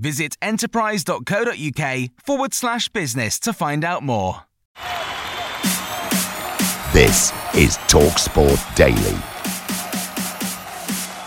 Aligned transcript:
Visit 0.00 0.38
enterprise.co.uk 0.40 2.10
forward 2.24 2.54
slash 2.54 2.88
business 2.88 3.38
to 3.40 3.52
find 3.52 3.84
out 3.84 4.02
more. 4.02 4.44
This 6.94 7.30
is 7.54 7.76
TalkSport 7.86 8.74
Daily. 8.74 9.18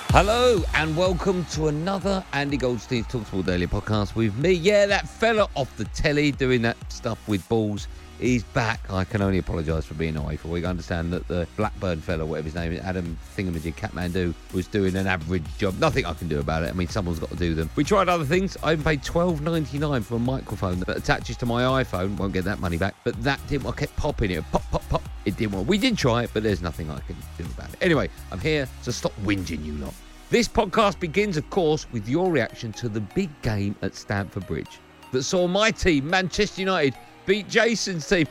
Hello 0.10 0.62
and 0.74 0.98
welcome 0.98 1.46
to 1.46 1.68
another 1.68 2.24
Andy 2.34 2.58
Goldstein's 2.58 3.08
Talksport 3.08 3.46
Daily 3.46 3.68
podcast 3.68 4.16
with 4.16 4.36
me. 4.38 4.52
Yeah, 4.52 4.88
that 4.88 5.08
fella 5.08 5.48
off 5.56 5.76
the 5.78 5.86
telly 5.86 6.32
doing 6.32 6.64
that 6.64 6.78
stuff 6.92 7.28
with 7.28 7.48
balls. 7.50 7.88
He's 8.24 8.44
back. 8.44 8.90
I 8.90 9.04
can 9.04 9.22
only 9.22 9.38
apologise 9.38 9.84
for 9.84 9.96
being 9.96 10.16
away 10.16 10.38
for 10.38 10.48
a 10.48 10.52
week. 10.52 10.64
I 10.64 10.70
understand 10.70 11.12
that 11.12 11.28
the 11.28 11.46
Blackburn 11.58 12.00
fellow, 12.00 12.26
whatever 12.26 12.46
his 12.46 12.56
name 12.56 12.72
is, 12.72 12.80
Adam 12.80 13.18
Thingamajig 13.36 13.76
Kathmandu, 13.76 14.34
was 14.54 14.66
doing 14.66 14.96
an 14.96 15.08
average 15.08 15.44
job. 15.58 15.78
Nothing 15.78 16.06
I 16.06 16.14
can 16.14 16.30
do 16.30 16.40
about 16.40 16.64
it. 16.64 16.70
I 16.70 16.72
mean, 16.72 16.88
someone's 16.88 17.20
got 17.20 17.32
to 17.32 17.36
do 17.36 17.54
them. 17.54 17.70
We 17.76 17.84
tried 17.84 18.08
other 18.08 18.24
things. 18.24 18.56
I 18.64 18.72
even 18.72 18.86
paid 18.86 19.04
twelve 19.04 19.42
ninety 19.42 19.78
nine 19.78 20.04
for 20.04 20.16
a 20.16 20.20
microphone 20.20 20.80
that 20.80 20.96
attaches 20.96 21.36
to 21.36 21.46
my 21.46 21.84
iPhone. 21.84 22.16
Won't 22.18 22.32
get 22.32 22.46
that 22.46 22.62
money 22.62 22.78
back. 22.78 22.96
But 23.04 23.22
that 23.24 23.46
didn't. 23.50 23.68
I 23.68 23.72
kept 23.74 23.94
popping 23.98 24.32
it. 24.32 24.50
Pop, 24.54 24.64
pop, 24.72 24.88
pop. 24.88 25.04
It 25.26 25.36
didn't 25.36 25.58
work. 25.58 25.68
We 25.68 25.78
did 25.78 25.98
try 25.98 26.24
it, 26.24 26.30
but 26.34 26.44
there's 26.44 26.62
nothing 26.62 26.90
I 26.90 27.02
can 27.02 27.18
do 27.38 27.44
about 27.44 27.74
it. 27.74 27.80
Anyway, 27.82 28.10
I'm 28.32 28.40
here 28.40 28.70
to 28.86 28.94
stop 28.94 29.12
whinging 29.26 29.66
you 29.66 29.74
lot. 29.74 29.94
This 30.30 30.48
podcast 30.48 30.98
begins, 31.02 31.36
of 31.36 31.50
course, 31.50 31.92
with 31.92 32.08
your 32.08 32.32
reaction 32.32 32.72
to 32.74 32.88
the 32.88 33.02
big 33.02 33.30
game 33.42 33.76
at 33.82 33.96
Stamford 33.96 34.48
Bridge 34.48 34.80
that 35.12 35.24
saw 35.24 35.46
my 35.46 35.72
team, 35.72 36.10
Manchester 36.10 36.62
United, 36.62 36.96
beat 37.26 37.48
Jason's 37.50 38.08
team. 38.08 38.28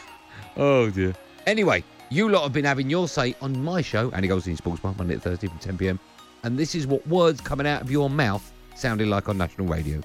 oh 0.56 0.90
dear. 0.90 1.14
Anyway, 1.46 1.84
you 2.10 2.28
lot 2.28 2.42
have 2.42 2.52
been 2.52 2.64
having 2.64 2.88
your 2.88 3.08
say 3.08 3.34
on 3.40 3.62
my 3.62 3.82
show, 3.82 4.10
Andy 4.12 4.28
Goldstein 4.28 4.56
Sports 4.56 4.80
Bar, 4.80 4.94
Monday 4.96 5.14
to 5.14 5.20
Thursday 5.20 5.48
from 5.48 5.58
10 5.58 5.78
pm. 5.78 6.00
And 6.42 6.58
this 6.58 6.74
is 6.74 6.86
what 6.86 7.06
words 7.06 7.40
coming 7.40 7.66
out 7.66 7.82
of 7.82 7.90
your 7.90 8.10
mouth 8.10 8.52
sounded 8.76 9.08
like 9.08 9.28
on 9.28 9.38
national 9.38 9.66
radio. 9.66 10.02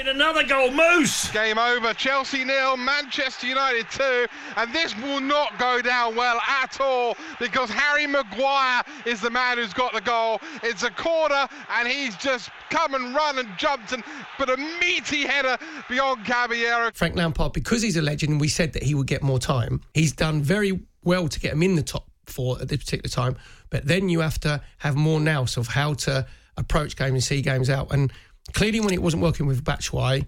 Been 0.00 0.16
another 0.16 0.44
goal, 0.44 0.70
Moose! 0.70 1.30
Game 1.30 1.58
over. 1.58 1.92
Chelsea 1.92 2.42
nil, 2.42 2.78
Manchester 2.78 3.46
United 3.46 3.90
two, 3.90 4.26
and 4.56 4.72
this 4.72 4.96
will 4.96 5.20
not 5.20 5.58
go 5.58 5.82
down 5.82 6.16
well 6.16 6.40
at 6.48 6.80
all 6.80 7.18
because 7.38 7.68
Harry 7.68 8.06
Maguire 8.06 8.82
is 9.04 9.20
the 9.20 9.28
man 9.28 9.58
who's 9.58 9.74
got 9.74 9.92
the 9.92 10.00
goal. 10.00 10.40
It's 10.62 10.84
a 10.84 10.90
corner, 10.90 11.46
and 11.68 11.86
he's 11.86 12.16
just 12.16 12.48
come 12.70 12.94
and 12.94 13.14
run 13.14 13.40
and 13.40 13.48
jumped 13.58 13.92
and 13.92 14.02
put 14.38 14.48
a 14.48 14.56
meaty 14.56 15.26
header 15.26 15.58
beyond 15.86 16.24
Caballero. 16.24 16.90
Frank 16.94 17.14
Lampard, 17.14 17.52
because 17.52 17.82
he's 17.82 17.98
a 17.98 18.02
legend, 18.02 18.32
and 18.32 18.40
we 18.40 18.48
said 18.48 18.72
that 18.72 18.82
he 18.82 18.94
would 18.94 19.06
get 19.06 19.22
more 19.22 19.38
time. 19.38 19.82
He's 19.92 20.12
done 20.12 20.40
very 20.40 20.80
well 21.04 21.28
to 21.28 21.38
get 21.38 21.52
him 21.52 21.62
in 21.62 21.74
the 21.74 21.82
top 21.82 22.08
four 22.24 22.58
at 22.58 22.68
this 22.68 22.78
particular 22.78 23.10
time, 23.10 23.36
but 23.68 23.86
then 23.86 24.08
you 24.08 24.20
have 24.20 24.40
to 24.40 24.62
have 24.78 24.96
more 24.96 25.20
nous 25.20 25.58
of 25.58 25.66
how 25.66 25.92
to 25.92 26.26
approach 26.56 26.96
games 26.96 27.12
and 27.12 27.22
see 27.22 27.42
games 27.42 27.68
out. 27.68 27.92
And 27.92 28.10
clearly, 28.52 28.80
when 28.80 28.92
it 28.94 29.02
wasn't 29.02 29.22
working 29.22 29.46
with 29.46 29.64
Batshuayi, 29.64 30.26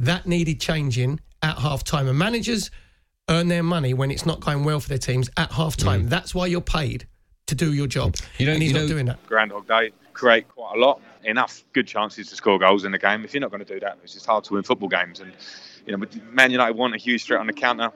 that 0.00 0.26
needed 0.26 0.60
changing 0.60 1.20
at 1.42 1.58
half 1.58 1.84
time. 1.84 2.08
And 2.08 2.18
managers 2.18 2.70
earn 3.28 3.48
their 3.48 3.62
money 3.62 3.94
when 3.94 4.10
it's 4.10 4.26
not 4.26 4.40
going 4.40 4.64
well 4.64 4.80
for 4.80 4.88
their 4.88 4.98
teams 4.98 5.30
at 5.36 5.52
half 5.52 5.76
time. 5.76 6.06
Mm. 6.06 6.08
That's 6.10 6.34
why 6.34 6.46
you're 6.46 6.60
paid 6.60 7.06
to 7.46 7.54
do 7.54 7.72
your 7.72 7.86
job. 7.86 8.16
You 8.38 8.46
know- 8.46 8.52
and 8.52 8.62
he's 8.62 8.72
you 8.72 8.78
not 8.78 8.82
know- 8.84 8.88
doing 8.88 9.06
that. 9.06 9.26
Grand 9.26 9.50
Groundhog 9.50 9.68
Day 9.68 9.92
create 10.12 10.48
quite 10.48 10.76
a 10.76 10.78
lot, 10.78 11.00
enough 11.24 11.64
good 11.72 11.86
chances 11.86 12.28
to 12.28 12.36
score 12.36 12.58
goals 12.58 12.84
in 12.84 12.92
the 12.92 12.98
game. 12.98 13.24
If 13.24 13.32
you're 13.34 13.40
not 13.40 13.50
going 13.50 13.64
to 13.64 13.72
do 13.74 13.80
that, 13.80 13.98
it's 14.02 14.14
just 14.14 14.26
hard 14.26 14.44
to 14.44 14.54
win 14.54 14.62
football 14.62 14.88
games. 14.88 15.20
And 15.20 15.32
you 15.86 15.92
know, 15.92 15.98
but 15.98 16.14
Man 16.32 16.50
United 16.50 16.76
want 16.76 16.94
a 16.94 16.98
huge 16.98 17.24
threat 17.24 17.40
on 17.40 17.46
the 17.46 17.52
counter. 17.52 17.90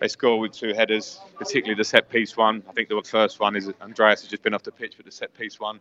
They 0.00 0.08
score 0.08 0.38
with 0.38 0.52
two 0.52 0.74
headers, 0.74 1.20
particularly 1.36 1.74
the 1.76 1.84
set 1.84 2.08
piece 2.08 2.36
one. 2.36 2.62
I 2.68 2.72
think 2.72 2.88
the 2.88 3.02
first 3.04 3.40
one 3.40 3.56
is 3.56 3.70
Andreas 3.80 4.20
has 4.22 4.30
just 4.30 4.42
been 4.42 4.54
off 4.54 4.62
the 4.62 4.72
pitch 4.72 4.96
with 4.96 5.06
the 5.06 5.12
set 5.12 5.34
piece 5.36 5.58
one. 5.58 5.80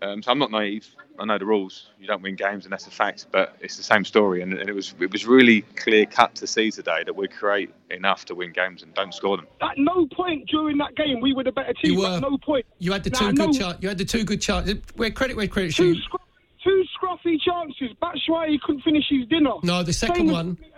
Um, 0.00 0.20
so 0.22 0.32
I'm 0.32 0.38
not 0.38 0.50
naive. 0.50 0.86
I 1.18 1.24
know 1.26 1.38
the 1.38 1.44
rules. 1.46 1.90
You 2.00 2.06
don't 2.08 2.22
win 2.22 2.34
games, 2.34 2.64
and 2.64 2.72
that's 2.72 2.86
a 2.88 2.90
fact. 2.90 3.26
But 3.30 3.54
it's 3.60 3.76
the 3.76 3.82
same 3.84 4.04
story, 4.04 4.42
and, 4.42 4.52
and 4.54 4.68
it 4.68 4.72
was 4.74 4.94
it 5.00 5.12
was 5.12 5.26
really 5.26 5.62
clear 5.76 6.06
cut 6.06 6.34
to 6.36 6.46
see 6.46 6.70
today 6.72 7.02
that 7.04 7.14
we 7.14 7.28
create 7.28 7.72
enough 7.90 8.24
to 8.26 8.34
win 8.34 8.52
games 8.52 8.82
and 8.82 8.92
don't 8.94 9.14
score 9.14 9.36
them. 9.36 9.46
At 9.60 9.76
no 9.76 10.06
point 10.06 10.48
during 10.48 10.78
that 10.78 10.96
game 10.96 11.20
we 11.20 11.32
were 11.34 11.44
the 11.44 11.52
better 11.52 11.72
team. 11.74 11.92
You 11.92 12.00
were. 12.00 12.06
At 12.16 12.22
no 12.22 12.36
point. 12.38 12.66
You 12.78 12.90
had 12.92 13.04
the 13.04 13.10
two 13.10 13.26
I 13.26 13.32
good 13.32 13.38
know 13.38 13.52
char- 13.52 13.76
You 13.80 13.88
had 13.88 13.98
the 13.98 14.04
two 14.04 14.24
good 14.24 14.40
chances. 14.40 14.78
Where 14.96 15.10
credit 15.10 15.36
where 15.36 15.46
credit 15.46 15.74
Two, 15.74 15.94
due. 15.94 16.00
scru- 16.00 16.18
two 16.64 16.84
scruffy 17.00 17.38
chances. 17.40 17.96
Batshuayi 18.02 18.60
couldn't 18.62 18.82
finish 18.82 19.04
his 19.08 19.28
dinner. 19.28 19.52
No, 19.62 19.82
the 19.84 19.92
second 19.92 20.16
Same 20.16 20.32
one- 20.32 20.50
Abraham. 20.58 20.71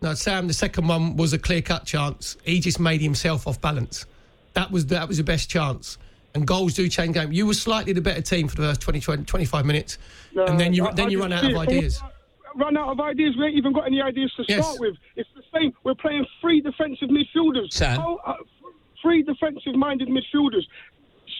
No, 0.00 0.14
Sam, 0.14 0.46
the 0.46 0.54
second 0.54 0.86
one 0.86 1.16
was 1.16 1.32
a 1.32 1.38
clear 1.38 1.60
cut 1.62 1.84
chance. 1.84 2.36
He 2.44 2.60
just 2.60 2.78
made 2.78 3.00
himself 3.00 3.46
off 3.46 3.60
balance. 3.60 4.06
That 4.54 4.70
was 4.70 4.86
that 4.86 5.08
was 5.08 5.16
the 5.18 5.24
best 5.24 5.50
chance. 5.50 5.98
And 6.34 6.46
goals 6.46 6.74
do 6.74 6.88
change 6.88 7.14
game. 7.14 7.32
You 7.32 7.46
were 7.46 7.54
slightly 7.54 7.92
the 7.92 8.00
better 8.00 8.20
team 8.20 8.48
for 8.48 8.56
the 8.56 8.62
first 8.68 8.80
20, 8.82 9.00
20 9.00 9.24
25 9.24 9.66
minutes, 9.66 9.98
and 10.36 10.58
then 10.60 10.72
you 10.72 10.86
I- 10.86 10.92
then 10.92 11.06
I 11.06 11.10
you 11.10 11.20
run 11.20 11.32
out 11.32 11.44
of 11.44 11.56
ideas. 11.56 12.00
Run 12.54 12.76
out 12.76 12.88
of 12.90 13.00
ideas. 13.00 13.36
We 13.36 13.46
ain't 13.46 13.56
even 13.56 13.72
got 13.72 13.86
any 13.86 14.00
ideas 14.00 14.32
to 14.36 14.44
Yes. 14.48 14.64
start 14.64 14.80
with. 14.80 14.96
It's 15.16 15.28
the 15.34 15.42
same. 15.54 15.72
We're 15.84 15.94
playing 15.94 16.26
three 16.40 16.60
defensive 16.60 17.08
midfielders. 17.08 17.72
Sam? 17.72 18.00
How, 18.00 18.16
uh, 18.26 18.34
three 19.00 19.22
defensive-minded 19.22 20.08
midfielders. 20.08 20.62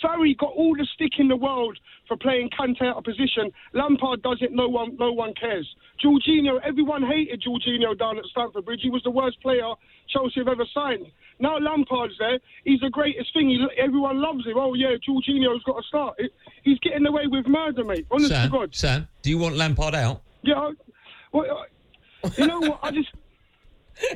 Sarri 0.03 0.36
got 0.36 0.53
all 0.53 0.75
the 0.75 0.86
stick 0.94 1.12
in 1.19 1.28
the 1.28 1.36
world 1.36 1.78
for 2.06 2.16
playing 2.16 2.50
Kante 2.59 2.82
out 2.82 2.97
of 2.97 3.04
position. 3.04 3.50
Lampard 3.72 4.22
does 4.22 4.38
it. 4.41 4.53
No 4.53 4.69
one, 4.69 4.97
no 4.98 5.12
one 5.12 5.34
cares. 5.34 5.69
Jorginho, 6.04 6.60
everyone 6.64 7.03
hated 7.03 7.42
Jorginho 7.42 7.98
down 7.98 8.19
at 8.19 8.25
Stamford 8.26 8.64
Bridge. 8.64 8.81
He 8.82 8.91
was 8.91 9.03
the 9.03 9.10
worst 9.10 9.41
player 9.41 9.72
Chelsea 10.09 10.41
have 10.41 10.48
ever 10.48 10.64
signed. 10.72 11.06
Now 11.41 11.59
Lampard's 11.59 12.14
there. 12.19 12.38
He's 12.64 12.81
the 12.81 12.91
greatest 12.91 13.32
thing. 13.32 13.48
He, 13.48 13.66
everyone 13.81 14.20
loves 14.20 14.47
him. 14.47 14.54
Oh 14.56 14.75
yeah, 14.75 14.97
Jorginho's 15.06 15.62
got 15.64 15.76
to 15.76 15.82
start. 15.86 16.20
He's 16.62 16.78
getting 16.80 17.06
away 17.06 17.26
with 17.26 17.47
murder, 17.47 17.84
mate. 17.84 18.06
Honest 18.10 18.30
to 18.30 18.36
Sam, 18.36 18.50
God. 18.50 18.75
Sam, 18.75 19.09
do 19.22 19.30
you 19.30 19.38
want 19.38 19.56
Lampard 19.56 19.94
out? 19.94 20.22
Yeah. 20.42 20.70
Well, 21.32 21.66
you 22.36 22.47
know 22.47 22.60
what? 22.60 22.80
I 22.82 22.91
just. 22.91 23.09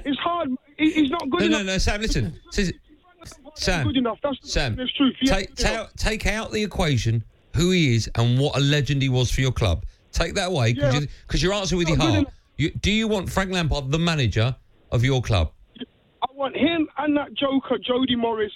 It's 0.04 0.18
hard. 0.20 0.48
He, 0.78 0.92
he's 0.92 1.10
not 1.10 1.28
good 1.28 1.42
enough. 1.42 1.50
No, 1.50 1.56
enough. 1.58 1.66
no, 1.66 1.72
no, 1.72 1.78
Sam, 1.78 2.00
listen. 2.00 2.40
Sis- 3.54 3.64
Sam, 3.64 3.86
Good 3.86 3.96
enough. 3.98 4.18
That's 4.22 4.38
Sam, 4.52 4.76
That's 4.76 4.92
truth. 4.92 5.14
Yeah, 5.20 5.34
take, 5.34 5.60
yeah. 5.60 5.76
ta- 5.76 5.88
take 5.96 6.26
out 6.26 6.52
the 6.52 6.62
equation 6.62 7.24
who 7.54 7.70
he 7.70 7.94
is 7.94 8.10
and 8.14 8.38
what 8.38 8.56
a 8.56 8.60
legend 8.60 9.02
he 9.02 9.08
was 9.08 9.30
for 9.30 9.40
your 9.42 9.52
club. 9.52 9.84
Take 10.12 10.34
that 10.34 10.48
away 10.48 10.72
because 10.74 10.94
Yeah. 10.94 11.00
you, 11.00 11.06
'cause 11.26 11.42
you're 11.42 11.52
answering 11.52 11.78
with 11.78 11.88
your 11.88 11.98
heart. 11.98 12.28
You, 12.56 12.70
do 12.70 12.90
you 12.90 13.08
want 13.08 13.30
Frank 13.30 13.50
Lampard 13.50 13.90
the 13.90 13.98
manager 13.98 14.54
of 14.90 15.04
your 15.04 15.20
club? 15.22 15.52
I 15.78 16.26
want 16.34 16.56
him 16.56 16.88
and 16.98 17.16
that 17.16 17.34
joker, 17.34 17.78
Jody 17.78 18.14
Morris, 18.16 18.52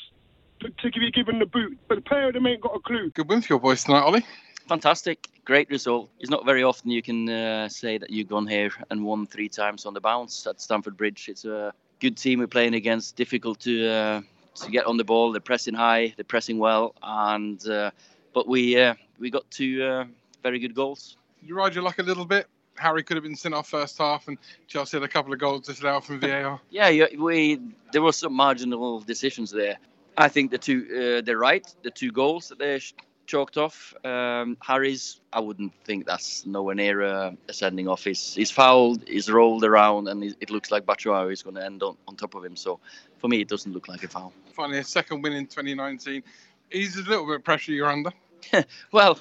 to, 0.61 0.69
to 0.71 0.91
be 1.01 1.11
given 1.11 1.39
the 1.39 1.47
boot. 1.47 1.77
But 1.89 1.97
the 1.97 2.01
pair 2.03 2.29
of 2.29 2.35
them 2.35 2.47
ain't 2.47 2.61
got 2.61 2.75
a 2.75 2.81
clue. 2.81 3.11
Good 3.11 3.29
win 3.29 3.41
for 3.43 3.55
your 3.55 3.61
boys 3.61 3.85
tonight, 3.85 4.03
Ole. 4.05 4.21
Fantastic, 4.69 5.29
great 5.45 5.69
result. 5.71 6.11
It's 6.21 6.31
not 6.31 6.45
very 6.45 6.63
often 6.63 6.91
you 6.91 7.03
can 7.03 7.29
uh, 7.29 7.69
say 7.69 7.99
that 7.99 8.11
you've 8.11 8.29
gone 8.29 8.47
here 8.47 8.71
and 8.91 9.05
won 9.05 9.27
three 9.27 9.49
times 9.49 9.87
on 9.87 9.95
the 9.95 10.01
bounce 10.01 10.47
at 10.47 10.61
Stamford 10.61 10.97
Bridge. 10.97 11.29
It's 11.29 11.45
a 11.45 11.73
good 12.01 12.17
team 12.17 12.41
we're 12.41 12.47
playing 12.49 12.75
against. 12.75 13.17
Difficult 13.17 13.61
to 13.61 13.89
uh, 13.89 14.21
to 14.57 14.71
get 14.71 14.87
on 14.87 14.97
the 14.97 15.05
ball. 15.05 15.33
They're 15.33 15.41
pressing 15.41 15.75
high. 15.75 16.15
They're 16.17 16.25
pressing 16.25 16.59
well, 16.59 16.95
and 17.03 17.67
uh, 17.69 17.91
but 18.33 18.49
we 18.49 18.79
uh, 18.79 18.95
we 19.19 19.31
got 19.31 19.51
two 19.51 19.83
uh, 19.83 20.05
very 20.43 20.59
good 20.59 20.75
goals. 20.75 21.17
You 21.43 21.57
ride 21.57 21.75
your 21.75 21.85
luck 21.85 21.99
a 21.99 22.03
little 22.03 22.25
bit. 22.25 22.47
Harry 22.77 23.03
could 23.03 23.17
have 23.17 23.25
been 23.25 23.37
sent 23.37 23.55
off 23.55 23.69
first 23.69 23.97
half, 23.99 24.29
and 24.29 24.37
Chelsea 24.67 24.97
had 24.97 25.05
a 25.05 25.09
couple 25.09 25.33
of 25.33 25.39
goals 25.39 25.67
disallowed 25.67 26.05
from 26.05 26.21
VAR. 26.21 26.61
Yeah, 26.71 26.89
yeah, 26.89 27.07
we 27.19 27.61
there 27.93 28.03
were 28.03 28.13
some 28.13 28.35
marginal 28.35 29.01
decisions 29.01 29.51
there. 29.51 29.79
I 30.17 30.29
think 30.29 30.51
the 30.51 30.59
two 30.59 31.19
uh, 31.19 31.25
they're 31.25 31.39
right. 31.39 31.67
The 31.83 31.91
two 31.91 32.13
goals 32.13 32.49
that 32.49 32.59
they 32.59 32.81
chalked 33.27 33.57
off. 33.57 33.95
Um, 34.05 34.57
Harry's, 34.61 35.21
I 35.33 35.41
wouldn't 35.41 35.73
think 35.85 36.07
that's 36.07 36.47
nowhere 36.47 36.75
near 36.75 37.03
a, 37.03 37.37
a 37.49 37.53
sending 37.53 37.89
off. 37.89 38.05
He's, 38.05 38.35
he's 38.35 38.51
fouled, 38.51 39.07
he's 39.07 39.31
rolled 39.31 39.65
around, 39.65 40.09
and 40.09 40.23
it 40.25 40.51
looks 40.51 40.71
like 40.71 40.87
Batshuayi 40.87 41.33
is 41.33 41.43
going 41.43 41.57
to 41.57 41.65
end 41.65 41.83
on, 41.83 41.97
on 42.07 42.17
top 42.17 42.35
of 42.35 42.45
him. 42.45 42.57
So 42.57 42.81
for 43.19 43.29
me, 43.29 43.41
it 43.41 43.49
doesn't 43.49 43.73
look 43.73 43.89
like 43.89 44.03
a 44.05 44.09
foul. 44.09 44.33
Finally, 44.53 44.79
a 44.79 44.85
second 44.85 45.23
win 45.23 45.33
in 45.33 45.47
2019. 45.47 46.23
Is 46.71 46.97
a 46.97 47.03
little 47.03 47.27
bit 47.27 47.37
of 47.37 47.45
pressure 47.45 47.73
you're 47.73 47.89
under? 47.89 48.11
well, 48.93 49.21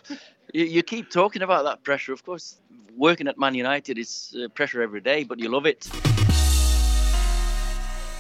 you, 0.54 0.66
you, 0.66 0.84
keep 0.84 1.12
talking 1.12 1.44
about 1.44 1.64
that 1.66 1.84
pressure. 1.84 2.12
Of 2.12 2.26
course, 2.26 2.58
working 2.96 3.28
at 3.28 3.38
Man 3.38 3.54
United 3.54 3.98
is 3.98 4.36
uh, 4.42 4.48
pressure 4.50 4.82
every 4.82 5.02
day, 5.02 5.24
but 5.24 5.40
you 5.40 5.50
love 5.50 5.66
it. 5.66 5.88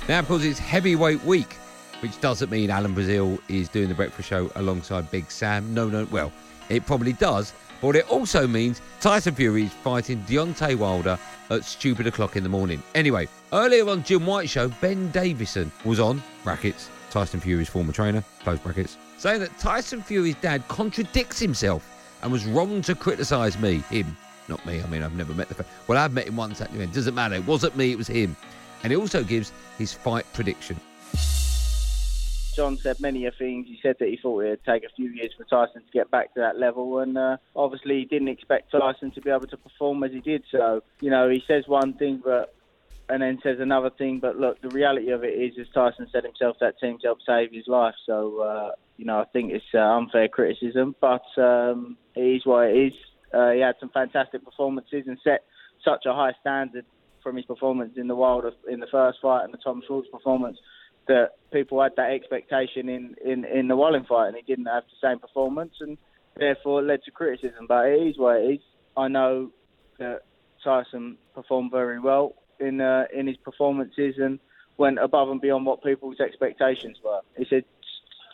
Now, 0.08 0.22
because 0.22 0.46
it's 0.46 0.60
heavyweight 0.60 1.24
week, 1.24 1.56
which 2.02 2.20
doesn't 2.22 2.50
mean 2.52 2.70
Alan 2.70 2.94
Brazil 2.94 3.40
is 3.50 3.70
doing 3.70 3.90
the 3.90 3.96
breakfast 3.96 4.30
show 4.30 4.52
alongside 4.56 5.10
Big 5.12 5.30
Sam. 5.32 5.74
No, 5.74 5.88
no, 5.88 6.06
well, 6.12 6.32
it 6.70 6.86
probably 6.86 7.14
does. 7.14 7.54
But 7.82 7.96
it 7.96 8.10
also 8.10 8.48
means 8.48 8.82
Tyson 9.02 9.36
Fury 9.36 9.64
is 9.64 9.74
fighting 9.74 10.20
Deontay 10.24 10.76
Wilder 10.76 11.20
at 11.50 11.64
stupid 11.64 12.08
o'clock 12.08 12.36
in 12.36 12.44
the 12.44 12.50
morning. 12.50 12.82
Anyway, 12.96 13.28
earlier 13.54 13.88
on 13.90 14.04
Jim 14.04 14.26
White 14.26 14.50
show, 14.50 14.70
Ben 14.82 15.12
Davison 15.12 15.72
was 15.84 16.00
on, 16.00 16.24
brackets, 16.44 16.90
Tyson 17.12 17.40
Fury's 17.40 17.70
former 17.70 17.92
trainer, 17.92 18.24
close 18.44 18.60
brackets, 18.60 18.98
saying 19.18 19.40
that 19.42 19.58
Tyson 19.60 20.02
Fury's 20.02 20.36
dad 20.36 20.68
contradicts 20.68 21.40
himself 21.40 21.92
and 22.24 22.32
was 22.32 22.46
wrong 22.46 22.82
to 22.82 22.96
criticise 22.96 23.60
me, 23.60 23.80
him, 23.90 24.18
not 24.48 24.66
me. 24.66 24.82
I 24.82 24.88
mean, 24.88 25.04
I've 25.04 25.16
never 25.16 25.34
met 25.34 25.50
the. 25.50 25.56
Fa- 25.56 25.66
well, 25.88 25.98
I've 25.98 26.14
met 26.14 26.28
him 26.28 26.36
once 26.36 26.62
at 26.62 26.70
the 26.72 26.78
event. 26.78 26.94
Doesn't 26.94 27.16
matter. 27.16 27.36
It 27.36 27.46
wasn't 27.46 27.76
me. 27.76 27.92
It 27.92 27.98
was 27.98 28.08
him. 28.08 28.36
And 28.84 28.92
he 28.92 28.98
also 28.98 29.24
gives 29.24 29.52
his 29.78 29.94
fight 29.94 30.26
prediction. 30.34 30.80
John 32.56 32.80
said 32.82 33.00
many 33.00 33.28
things. 33.38 33.68
He 33.68 33.78
said 33.82 33.96
that 34.00 34.10
he 34.10 34.18
thought 34.22 34.42
it 34.42 34.50
would 34.50 34.64
take 34.64 34.84
a 34.84 34.96
few 34.96 35.10
years 35.10 35.32
for 35.38 35.44
Tyson 35.46 35.82
to 35.82 35.92
get 35.92 36.12
back 36.12 36.34
to 36.34 36.40
that 36.42 36.58
level, 36.60 37.00
and 37.00 37.18
uh, 37.18 37.38
obviously 37.56 38.00
he 38.00 38.06
didn't 38.06 38.30
expect 38.30 38.72
Tyson 38.72 39.12
to 39.12 39.22
be 39.22 39.30
able 39.30 39.48
to 39.48 39.58
perform 39.58 40.04
as 40.04 40.12
he 40.12 40.22
did. 40.22 40.44
So, 40.52 40.82
you 41.02 41.10
know, 41.10 41.30
he 41.30 41.42
says 41.48 41.64
one 41.68 41.94
thing, 41.94 42.22
but 42.24 42.54
and 43.08 43.22
then 43.22 43.40
says 43.44 43.58
another 43.60 43.92
thing. 43.98 44.20
But 44.20 44.38
look, 44.38 44.62
the 44.62 44.70
reality 44.70 45.12
of 45.12 45.24
it 45.24 45.34
is, 45.34 45.54
as 45.60 45.68
Tyson 45.74 46.08
said 46.12 46.24
himself, 46.24 46.58
that 46.60 46.80
team 46.80 46.98
helped 47.04 47.24
save 47.26 47.52
his 47.52 47.68
life. 47.68 47.96
So, 48.06 48.40
uh, 48.42 48.72
you 48.98 49.06
know, 49.06 49.20
I 49.20 49.26
think 49.26 49.52
it's 49.52 49.66
uh, 49.74 49.80
unfair 49.80 50.28
criticism, 50.28 50.96
but 51.02 51.26
um, 51.38 51.98
it 52.16 52.22
is 52.22 52.46
what 52.46 52.70
it 52.70 52.88
is. 52.88 52.94
Uh, 53.34 53.52
he 53.52 53.60
had 53.60 53.76
some 53.80 53.90
fantastic 53.90 54.44
performances 54.46 55.04
and 55.08 55.18
set 55.24 55.44
such 55.84 56.06
a 56.06 56.14
high 56.14 56.32
standard 56.42 56.86
from 57.22 57.36
his 57.36 57.46
performance 57.46 57.94
in 57.98 58.08
the 58.08 58.16
Wild 58.16 58.46
in 58.70 58.80
the 58.80 58.88
first 58.92 59.18
fight 59.22 59.44
and 59.44 59.54
the 59.54 59.58
Tom 59.58 59.82
Schwarz 59.86 60.06
performance 60.12 60.58
that 61.08 61.32
people 61.52 61.82
had 61.82 61.94
that 61.98 62.12
expectation 62.12 62.90
in, 62.90 63.16
in, 63.24 63.46
in 63.46 63.68
the 63.68 63.76
Wallin 63.76 64.06
fight 64.06 64.28
and 64.28 64.36
he 64.36 64.42
didn't 64.42 64.66
have 64.66 64.84
the 64.84 65.08
same 65.08 65.20
performance 65.20 65.74
and 65.80 65.98
therefore 66.36 66.82
led 66.82 67.04
to 67.04 67.12
criticism. 67.12 67.66
But 67.68 67.88
it 67.88 68.08
is 68.08 68.18
what 68.18 68.38
it 68.38 68.56
is. 68.56 68.60
I 68.98 69.08
know 69.08 69.52
that 70.00 70.22
Tyson 70.64 71.18
performed 71.34 71.72
very 71.72 72.00
well 72.00 72.34
in 72.60 72.82
uh, 72.82 73.06
in 73.14 73.28
his 73.28 73.38
performances 73.38 74.16
and 74.18 74.40
went 74.78 75.00
above 75.00 75.30
and 75.30 75.40
beyond 75.40 75.66
what 75.66 75.84
people's 75.84 76.20
expectations 76.20 76.98
were. 77.04 77.22
It's 77.36 77.52
a 77.52 77.64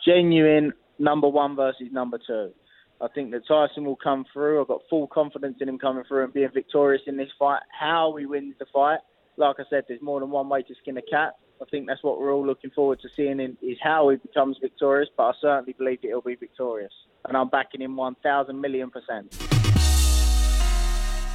genuine 0.04 0.72
number 0.98 1.28
one 1.28 1.56
versus 1.56 1.88
number 1.92 2.18
two. 2.24 2.52
I 3.00 3.08
think 3.08 3.32
that 3.32 3.46
Tyson 3.46 3.84
will 3.84 3.96
come 3.96 4.24
through. 4.32 4.60
I've 4.60 4.68
got 4.68 4.82
full 4.88 5.08
confidence 5.08 5.58
in 5.60 5.68
him 5.68 5.78
coming 5.78 6.04
through 6.06 6.24
and 6.24 6.32
being 6.32 6.48
victorious 6.54 7.02
in 7.06 7.16
this 7.16 7.30
fight. 7.38 7.60
How 7.78 8.14
he 8.16 8.26
wins 8.26 8.54
the 8.60 8.66
fight, 8.72 9.00
like 9.36 9.56
I 9.58 9.64
said, 9.68 9.84
there's 9.88 10.02
more 10.02 10.20
than 10.20 10.30
one 10.30 10.48
way 10.48 10.62
to 10.62 10.74
skin 10.80 10.96
a 10.96 11.02
cat. 11.02 11.34
I 11.62 11.64
think 11.70 11.86
that's 11.86 12.02
what 12.02 12.20
we're 12.20 12.32
all 12.34 12.44
looking 12.44 12.70
forward 12.70 13.00
to 13.02 13.08
seeing 13.14 13.38
in, 13.38 13.56
is 13.62 13.78
how 13.80 14.08
he 14.08 14.16
becomes 14.16 14.58
victorious, 14.60 15.08
but 15.16 15.22
I 15.22 15.32
certainly 15.40 15.74
believe 15.74 16.02
that 16.02 16.08
he'll 16.08 16.20
be 16.20 16.34
victorious. 16.34 16.92
And 17.28 17.36
I'm 17.36 17.48
backing 17.50 17.80
him 17.80 17.94
1,000 17.94 18.60
million 18.60 18.90
percent. 18.90 19.32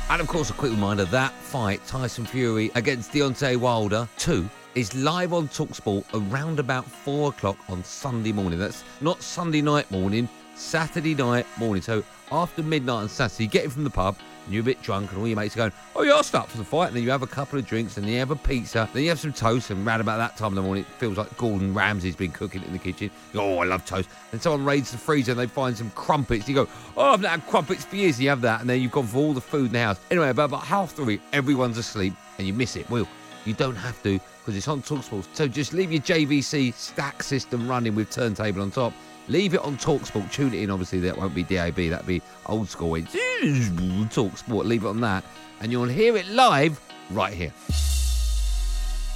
And 0.10 0.22
of 0.22 0.28
course, 0.28 0.50
a 0.50 0.54
quick 0.54 0.72
reminder 0.72 1.06
that 1.06 1.32
fight, 1.32 1.86
Tyson 1.88 2.26
Fury 2.26 2.72
against 2.76 3.14
Deontay 3.14 3.56
Wilder 3.56 4.08
2, 4.18 4.50
is 4.76 4.94
live 4.96 5.32
on 5.32 5.48
Talksport 5.48 6.04
around 6.14 6.60
about 6.60 6.84
4 6.86 7.30
o'clock 7.30 7.58
on 7.70 7.82
Sunday 7.86 8.34
morning. 8.34 8.60
That's 8.60 8.84
not 9.00 9.22
Sunday 9.22 9.62
night 9.62 9.90
morning, 9.92 10.28
Saturday 10.56 11.16
night 11.16 11.46
morning. 11.58 11.82
So 11.82 12.04
after 12.34 12.64
midnight 12.64 13.04
on 13.04 13.10
Saturday, 13.10 13.48
get 13.48 13.64
in 13.64 13.70
from 13.70 13.86
the 13.86 13.90
pub 13.90 14.18
you're 14.50 14.62
a 14.62 14.66
bit 14.66 14.82
drunk, 14.82 15.12
and 15.12 15.20
all 15.20 15.28
your 15.28 15.36
mates 15.36 15.56
are 15.56 15.58
going, 15.58 15.72
Oh, 15.96 16.04
yeah, 16.04 16.14
I'll 16.14 16.24
start 16.24 16.50
for 16.50 16.58
the 16.58 16.64
fight. 16.64 16.88
And 16.88 16.96
then 16.96 17.04
you 17.04 17.10
have 17.10 17.24
a 17.24 17.28
couple 17.28 17.60
of 17.60 17.66
drinks, 17.66 17.98
and 17.98 18.06
then 18.06 18.14
you 18.14 18.20
have 18.20 18.32
a 18.32 18.36
pizza, 18.36 18.90
then 18.94 19.04
you 19.04 19.10
have 19.10 19.20
some 19.20 19.34
toast, 19.34 19.70
and 19.70 19.86
round 19.86 20.02
about 20.02 20.18
that 20.18 20.38
time 20.38 20.50
of 20.50 20.56
the 20.56 20.62
morning, 20.62 20.84
it 20.84 21.00
feels 21.00 21.18
like 21.18 21.36
Gordon 21.38 21.74
Ramsay's 21.74 22.16
been 22.16 22.32
cooking 22.32 22.62
it 22.62 22.68
in 22.68 22.74
the 22.74 22.80
kitchen. 22.80 23.12
Oh, 23.36 23.60
I 23.60 23.66
love 23.66 23.86
toast. 23.86 24.10
And 24.32 24.42
someone 24.42 24.66
raids 24.66 24.92
the 24.92 24.98
freezer 24.98 25.32
and 25.32 25.40
they 25.40 25.48
find 25.48 25.78
some 25.78 25.90
crumpets. 25.92 26.48
You 26.48 26.56
go, 26.56 26.68
Oh, 26.96 27.14
I've 27.14 27.22
not 27.22 27.32
had 27.32 27.48
crumpets 27.48 27.86
for 27.86 27.96
years. 27.96 28.16
And 28.16 28.24
you 28.24 28.30
have 28.30 28.42
that, 28.42 28.62
and 28.62 28.70
then 28.70 28.82
you've 28.82 28.92
gone 28.92 29.08
for 29.08 29.18
all 29.18 29.34
the 29.34 29.42
food 29.42 29.68
in 29.68 29.74
the 29.74 29.80
house. 29.80 30.00
Anyway, 30.12 30.30
about, 30.30 30.46
about 30.46 30.64
half 30.64 30.92
three, 30.92 31.20
everyone's 31.34 31.78
asleep, 31.78 32.14
and 32.38 32.48
you 32.48 32.54
miss 32.54 32.76
it. 32.76 32.90
Well, 32.90 33.08
you 33.46 33.54
don't 33.54 33.76
have 33.76 34.02
to 34.04 34.20
because 34.40 34.56
it's 34.56 34.68
on 34.68 34.82
Talksport. 34.82 35.26
So 35.34 35.48
just 35.48 35.74
leave 35.74 35.92
your 35.92 36.02
JVC 36.02 36.74
stack 36.74 37.22
system 37.22 37.68
running 37.68 37.96
with 37.96 38.10
turntable 38.10 38.62
on 38.62 38.72
top 38.72 38.94
Leave 39.28 39.54
it 39.54 39.62
on 39.62 39.78
Talksport. 39.78 40.32
Tune 40.32 40.54
it 40.54 40.62
in. 40.62 40.70
Obviously, 40.70 41.00
that 41.02 41.18
won't 41.18 41.36
be 41.36 41.44
DAB. 41.44 41.76
That'd 41.76 42.08
be 42.08 42.22
old 42.46 42.70
school. 42.70 42.96
It's 42.96 43.14
Talksport. 43.14 44.66
Leave 44.66 44.84
it 44.84 44.88
on 44.88 45.02
that, 45.02 45.24
and 45.62 45.72
you'll 45.72 45.86
hear 45.86 46.16
it 46.16 46.28
live 46.30 46.80
right 47.12 47.34
here. 47.34 47.52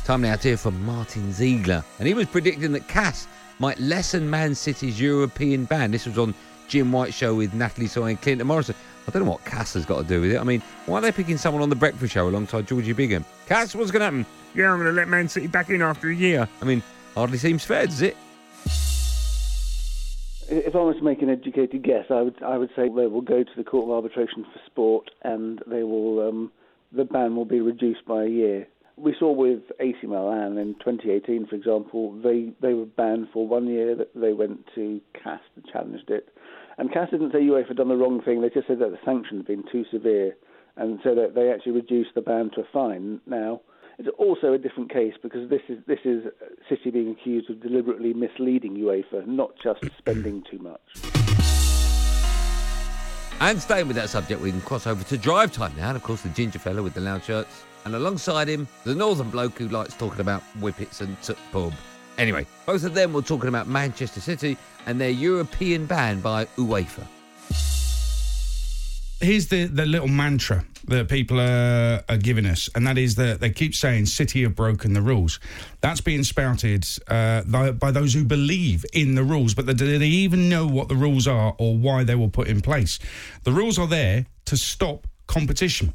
Time 0.03 0.21
now 0.21 0.35
to 0.35 0.47
hear 0.47 0.57
from 0.57 0.83
Martyn 0.85 1.31
Ziegler, 1.31 1.83
and 1.99 2.07
he 2.07 2.13
was 2.13 2.25
predicting 2.25 2.71
that 2.73 2.87
Cass 2.87 3.27
might 3.59 3.79
lessen 3.79 4.29
Man 4.29 4.55
City's 4.55 4.99
European 4.99 5.65
ban. 5.65 5.91
This 5.91 6.07
was 6.07 6.17
on 6.17 6.33
Jim 6.67 6.91
White 6.91 7.13
show 7.13 7.35
with 7.35 7.53
Natalie 7.53 7.87
Sawyer 7.87 8.09
and 8.09 8.21
Clinton 8.21 8.47
Morrison. 8.47 8.75
I 9.07 9.11
don't 9.11 9.23
know 9.23 9.31
what 9.31 9.45
Cass 9.45 9.73
has 9.75 9.85
got 9.85 10.01
to 10.01 10.07
do 10.07 10.21
with 10.21 10.31
it. 10.31 10.39
I 10.39 10.43
mean, 10.43 10.61
why 10.85 10.97
are 10.97 11.01
they 11.01 11.11
picking 11.11 11.37
someone 11.37 11.61
on 11.61 11.69
the 11.69 11.75
breakfast 11.75 12.13
show 12.13 12.27
alongside 12.27 12.67
Georgie 12.67 12.93
Bingham? 12.93 13.25
Cass, 13.47 13.75
what's 13.75 13.91
going 13.91 13.99
to 13.99 14.05
happen? 14.05 14.25
Yeah, 14.55 14.71
I'm 14.71 14.79
going 14.79 14.89
to 14.89 14.93
let 14.93 15.07
Man 15.07 15.27
City 15.27 15.47
back 15.47 15.69
in 15.69 15.81
after 15.81 16.09
a 16.09 16.15
year. 16.15 16.47
I 16.61 16.65
mean, 16.65 16.83
hardly 17.15 17.37
seems 17.37 17.63
fair, 17.63 17.85
does 17.85 18.01
it? 18.01 18.17
If 20.71 20.75
I 20.77 20.79
was 20.79 20.95
to 20.99 21.03
make 21.03 21.21
an 21.21 21.29
educated 21.29 21.83
guess, 21.83 22.05
I 22.09 22.21
would 22.21 22.41
I 22.41 22.57
would 22.57 22.69
say 22.77 22.83
they 22.83 23.07
will 23.07 23.19
go 23.21 23.43
to 23.43 23.51
the 23.57 23.63
Court 23.63 23.85
of 23.85 23.91
Arbitration 23.91 24.45
for 24.45 24.61
Sport, 24.67 25.11
and 25.21 25.61
they 25.67 25.83
will 25.83 26.25
um, 26.25 26.49
the 26.93 27.03
ban 27.03 27.35
will 27.35 27.43
be 27.43 27.59
reduced 27.59 28.05
by 28.05 28.23
a 28.23 28.29
year. 28.29 28.67
We 28.95 29.13
saw 29.19 29.33
with 29.33 29.63
AC 29.81 29.97
Milan 30.03 30.57
in 30.57 30.75
2018, 30.75 31.47
for 31.47 31.55
example, 31.55 32.17
they 32.23 32.53
they 32.61 32.73
were 32.73 32.85
banned 32.85 33.27
for 33.33 33.45
one 33.45 33.67
year. 33.67 33.97
They 34.15 34.31
went 34.31 34.65
to 34.75 35.01
CAS 35.21 35.41
and 35.57 35.65
challenged 35.73 36.09
it, 36.09 36.29
and 36.77 36.89
CAS 36.93 37.09
didn't 37.11 37.33
say 37.33 37.39
UEFA 37.39 37.67
had 37.69 37.77
done 37.77 37.89
the 37.89 37.97
wrong 37.97 38.21
thing. 38.21 38.41
They 38.41 38.49
just 38.49 38.67
said 38.67 38.79
that 38.79 38.91
the 38.91 38.99
sanctions 39.03 39.39
had 39.39 39.47
been 39.47 39.65
too 39.69 39.83
severe, 39.91 40.37
and 40.77 40.99
so 41.03 41.13
that 41.15 41.35
they 41.35 41.51
actually 41.51 41.73
reduced 41.73 42.15
the 42.15 42.21
ban 42.21 42.49
to 42.55 42.61
a 42.61 42.67
fine. 42.71 43.19
Now 43.25 43.59
it's 44.01 44.15
also 44.17 44.53
a 44.53 44.57
different 44.57 44.91
case 44.91 45.13
because 45.21 45.47
this 45.49 45.61
is 45.69 45.77
this 45.85 45.99
is 46.05 46.23
City 46.67 46.89
being 46.89 47.11
accused 47.11 47.49
of 47.51 47.61
deliberately 47.61 48.13
misleading 48.13 48.75
UEFA, 48.75 49.27
not 49.27 49.51
just 49.61 49.79
spending 49.99 50.43
too 50.49 50.57
much. 50.57 50.81
And 53.39 53.61
staying 53.61 53.87
with 53.87 53.95
that 53.95 54.09
subject, 54.09 54.41
we 54.41 54.51
can 54.51 54.61
cross 54.61 54.87
over 54.87 55.03
to 55.03 55.17
drive 55.17 55.51
time 55.51 55.73
now. 55.77 55.89
And 55.89 55.97
of 55.97 56.03
course, 56.03 56.21
the 56.21 56.29
ginger 56.29 56.59
fella 56.59 56.81
with 56.81 56.93
the 56.95 57.01
loud 57.01 57.23
shirts. 57.23 57.63
And 57.85 57.95
alongside 57.95 58.47
him, 58.47 58.67
the 58.85 58.93
northern 58.93 59.29
bloke 59.29 59.57
who 59.57 59.67
likes 59.67 59.95
talking 59.95 60.21
about 60.21 60.41
whippets 60.59 61.01
and 61.01 61.19
t- 61.21 61.33
pub. 61.51 61.73
Anyway, 62.17 62.45
both 62.65 62.83
of 62.83 62.93
them 62.93 63.13
were 63.13 63.23
talking 63.23 63.49
about 63.49 63.67
Manchester 63.67 64.19
City 64.19 64.57
and 64.85 64.99
their 64.99 65.09
European 65.09 65.85
ban 65.85 66.21
by 66.21 66.45
UEFA 66.57 67.07
here's 69.21 69.47
the, 69.47 69.65
the 69.65 69.85
little 69.85 70.07
mantra 70.07 70.65
that 70.87 71.09
people 71.09 71.39
are, 71.39 72.03
are 72.09 72.17
giving 72.17 72.45
us, 72.45 72.69
and 72.75 72.85
that 72.87 72.97
is 72.97 73.15
that 73.15 73.39
they 73.39 73.49
keep 73.49 73.75
saying 73.75 74.07
City 74.07 74.43
have 74.43 74.55
broken 74.55 74.93
the 74.93 75.01
rules. 75.01 75.39
That's 75.81 76.01
being 76.01 76.23
spouted 76.23 76.85
uh, 77.07 77.43
by, 77.43 77.71
by, 77.71 77.91
those 77.91 78.13
who 78.13 78.23
believe 78.23 78.85
in 78.93 79.15
the 79.15 79.23
rules, 79.23 79.53
but 79.53 79.65
do 79.65 79.97
they 79.99 80.05
even 80.07 80.49
know 80.49 80.67
what 80.67 80.87
the 80.87 80.95
rules 80.95 81.27
are 81.27 81.55
or 81.57 81.77
why 81.77 82.03
they 82.03 82.15
were 82.15 82.27
put 82.27 82.47
in 82.47 82.61
place? 82.61 82.99
The 83.43 83.51
rules 83.51 83.77
are 83.77 83.87
there 83.87 84.25
to 84.45 84.57
stop 84.57 85.07
competition. 85.27 85.93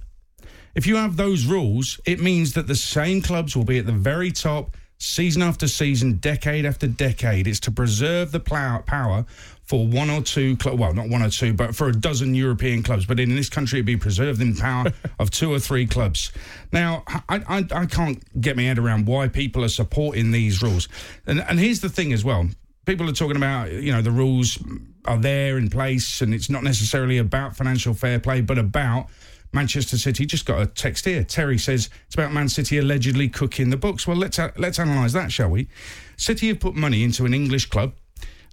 If 0.74 0.86
you 0.86 0.96
have 0.96 1.16
those 1.16 1.46
rules, 1.46 1.98
it 2.04 2.20
means 2.20 2.52
that 2.52 2.66
the 2.66 2.76
same 2.76 3.22
clubs 3.22 3.56
will 3.56 3.64
be 3.64 3.78
at 3.78 3.86
the 3.86 3.92
very 3.92 4.30
top 4.30 4.76
season 4.98 5.42
after 5.42 5.68
season, 5.68 6.18
decade 6.18 6.64
after 6.64 6.86
decade. 6.86 7.46
It's 7.46 7.60
to 7.60 7.70
preserve 7.70 8.32
the 8.32 8.40
power 8.40 9.26
for 9.64 9.86
one 9.86 10.10
or 10.10 10.22
two, 10.22 10.56
cl- 10.60 10.76
well, 10.76 10.94
not 10.94 11.08
one 11.08 11.22
or 11.22 11.28
two, 11.28 11.52
but 11.52 11.74
for 11.74 11.88
a 11.88 11.92
dozen 11.92 12.34
European 12.34 12.82
clubs. 12.82 13.04
But 13.04 13.18
in 13.18 13.34
this 13.34 13.48
country, 13.48 13.78
it'd 13.78 13.86
be 13.86 13.96
preserved 13.96 14.40
in 14.40 14.54
power 14.54 14.92
of 15.18 15.30
two 15.30 15.52
or 15.52 15.58
three 15.58 15.86
clubs. 15.86 16.32
Now, 16.72 17.02
I, 17.28 17.42
I, 17.48 17.64
I, 17.72 17.86
can't 17.86 18.22
get 18.40 18.56
my 18.56 18.62
head 18.62 18.78
around 18.78 19.06
why 19.06 19.28
people 19.28 19.64
are 19.64 19.68
supporting 19.68 20.30
these 20.30 20.62
rules. 20.62 20.88
And, 21.26 21.40
and 21.40 21.58
here's 21.58 21.80
the 21.80 21.88
thing 21.88 22.12
as 22.12 22.24
well 22.24 22.48
people 22.86 23.08
are 23.10 23.12
talking 23.12 23.36
about, 23.36 23.72
you 23.72 23.92
know, 23.92 24.00
the 24.00 24.12
rules 24.12 24.58
are 25.04 25.18
there 25.18 25.58
in 25.58 25.68
place 25.68 26.22
and 26.22 26.32
it's 26.32 26.48
not 26.48 26.62
necessarily 26.62 27.18
about 27.18 27.56
financial 27.56 27.92
fair 27.92 28.20
play, 28.20 28.40
but 28.40 28.58
about 28.58 29.08
Manchester 29.52 29.96
City. 29.98 30.26
Just 30.26 30.46
got 30.46 30.60
a 30.60 30.66
text 30.66 31.04
here. 31.04 31.24
Terry 31.24 31.58
says 31.58 31.88
it's 32.06 32.14
about 32.14 32.32
Man 32.32 32.48
City 32.48 32.78
allegedly 32.78 33.28
cooking 33.28 33.70
the 33.70 33.76
books. 33.76 34.06
Well, 34.06 34.16
let's 34.16 34.38
uh, 34.38 34.50
let's 34.56 34.78
analyse 34.78 35.12
that, 35.12 35.32
shall 35.32 35.50
we? 35.50 35.68
City 36.16 36.48
have 36.48 36.60
put 36.60 36.74
money 36.74 37.02
into 37.04 37.24
an 37.24 37.34
English 37.34 37.66
club 37.66 37.92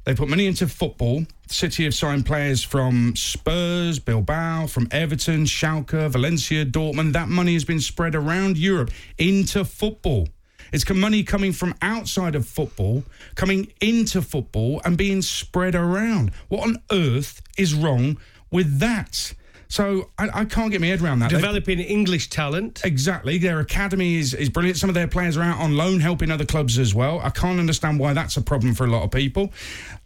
They 0.05 0.13
put 0.13 0.27
money 0.27 0.47
into 0.47 0.67
football. 0.67 1.25
City 1.47 1.85
have 1.85 1.93
signed 1.93 2.25
players 2.25 2.61
from 2.63 3.15
Spurs, 3.15 3.99
Bilbao, 3.99 4.67
from 4.67 4.87
Everton, 4.91 5.45
Schalke, 5.45 6.09
Valencia, 6.09 6.65
Dortmund. 6.65 7.13
That 7.13 7.29
money 7.29 7.53
has 7.53 7.63
been 7.63 7.79
spread 7.79 8.15
around 8.15 8.57
Europe 8.57 8.91
into 9.17 9.63
football. 9.63 10.27
It's 10.73 10.89
money 10.89 11.23
coming 11.23 11.53
from 11.53 11.75
outside 11.81 12.35
of 12.35 12.47
football, 12.47 13.03
coming 13.35 13.71
into 13.79 14.21
football, 14.21 14.81
and 14.83 14.97
being 14.97 15.21
spread 15.21 15.75
around. 15.75 16.31
What 16.49 16.67
on 16.67 16.77
earth 16.91 17.41
is 17.57 17.73
wrong 17.73 18.17
with 18.51 18.79
that? 18.79 19.33
So 19.73 20.11
I, 20.19 20.29
I 20.41 20.45
can't 20.45 20.71
get 20.71 20.81
my 20.81 20.87
head 20.87 21.01
around 21.01 21.17
that. 21.19 21.31
They've- 21.31 21.39
Developing 21.39 21.79
English 21.79 22.29
talent. 22.29 22.81
Exactly. 22.85 23.39
Their 23.39 23.59
academy 23.59 24.17
is, 24.17 24.35
is 24.35 24.47
brilliant. 24.47 24.77
Some 24.77 24.87
of 24.87 24.93
their 24.93 25.07
players 25.07 25.35
are 25.35 25.41
out 25.41 25.57
on 25.57 25.75
loan 25.75 25.99
helping 25.99 26.29
other 26.29 26.45
clubs 26.45 26.77
as 26.77 26.93
well. 26.93 27.19
I 27.23 27.31
can't 27.31 27.59
understand 27.59 27.97
why 27.97 28.13
that's 28.13 28.37
a 28.37 28.43
problem 28.43 28.75
for 28.75 28.85
a 28.85 28.91
lot 28.91 29.01
of 29.01 29.09
people. 29.09 29.51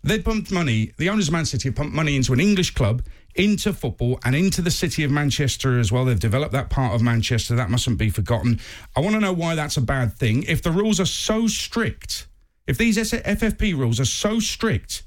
They 0.05 0.19
pumped 0.21 0.53
money, 0.53 0.93
the 0.97 1.09
owners 1.09 1.27
of 1.27 1.33
Man 1.33 1.43
City 1.45 1.67
have 1.67 1.75
pumped 1.75 1.93
money 1.93 2.15
into 2.15 2.31
an 2.31 2.39
English 2.39 2.75
club, 2.75 3.01
into 3.35 3.73
football, 3.73 4.21
and 4.23 4.37
into 4.37 4.61
the 4.61 4.71
city 4.71 5.03
of 5.03 5.11
Manchester 5.11 5.77
as 5.77 5.91
well. 5.91 6.05
They've 6.05 6.17
developed 6.17 6.53
that 6.53 6.69
part 6.69 6.95
of 6.95 7.01
Manchester. 7.01 7.53
That 7.57 7.69
mustn't 7.69 7.97
be 7.97 8.09
forgotten. 8.09 8.61
I 8.95 9.01
want 9.01 9.15
to 9.15 9.19
know 9.19 9.33
why 9.33 9.55
that's 9.55 9.75
a 9.75 9.81
bad 9.81 10.13
thing. 10.13 10.43
If 10.43 10.61
the 10.61 10.71
rules 10.71 10.97
are 11.01 11.05
so 11.05 11.47
strict, 11.47 12.25
if 12.67 12.77
these 12.77 12.95
FFP 12.97 13.77
rules 13.77 13.99
are 13.99 14.05
so 14.05 14.39
strict, 14.39 15.03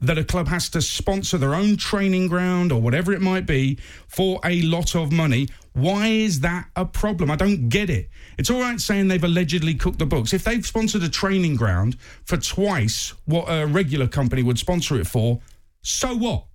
that 0.00 0.18
a 0.18 0.24
club 0.24 0.48
has 0.48 0.68
to 0.70 0.80
sponsor 0.80 1.38
their 1.38 1.54
own 1.54 1.76
training 1.76 2.28
ground 2.28 2.70
or 2.70 2.80
whatever 2.80 3.12
it 3.12 3.20
might 3.20 3.46
be 3.46 3.78
for 4.06 4.40
a 4.44 4.62
lot 4.62 4.94
of 4.94 5.10
money. 5.10 5.48
Why 5.72 6.08
is 6.08 6.40
that 6.40 6.68
a 6.76 6.84
problem? 6.84 7.30
I 7.30 7.36
don't 7.36 7.68
get 7.68 7.90
it. 7.90 8.08
It's 8.36 8.50
all 8.50 8.60
right 8.60 8.80
saying 8.80 9.08
they've 9.08 9.22
allegedly 9.22 9.74
cooked 9.74 9.98
the 9.98 10.06
books. 10.06 10.32
If 10.32 10.44
they've 10.44 10.64
sponsored 10.64 11.02
a 11.02 11.08
training 11.08 11.56
ground 11.56 11.96
for 12.24 12.36
twice 12.36 13.14
what 13.26 13.46
a 13.48 13.66
regular 13.66 14.06
company 14.06 14.42
would 14.42 14.58
sponsor 14.58 15.00
it 15.00 15.06
for, 15.06 15.40
so 15.82 16.14
what? 16.14 16.46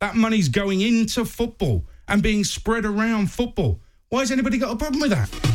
That 0.00 0.14
money's 0.16 0.48
going 0.48 0.80
into 0.80 1.24
football 1.24 1.86
and 2.08 2.22
being 2.22 2.44
spread 2.44 2.84
around 2.84 3.30
football. 3.30 3.80
Why 4.08 4.20
has 4.20 4.30
anybody 4.30 4.58
got 4.58 4.72
a 4.72 4.76
problem 4.76 5.00
with 5.00 5.10
that? 5.10 5.49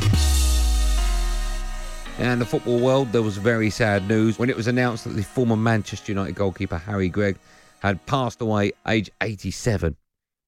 And 2.17 2.39
the 2.39 2.45
football 2.45 2.79
world, 2.79 3.11
there 3.11 3.21
was 3.21 3.35
very 3.37 3.69
sad 3.69 4.07
news 4.07 4.39
when 4.39 4.49
it 4.49 4.55
was 4.55 4.67
announced 4.67 5.03
that 5.03 5.11
the 5.11 5.23
former 5.23 5.57
Manchester 5.57 6.13
United 6.13 6.35
goalkeeper 6.35 6.77
Harry 6.77 7.09
Gregg 7.09 7.37
had 7.79 8.05
passed 8.05 8.41
away 8.41 8.71
aged 8.87 9.11
87. 9.21 9.97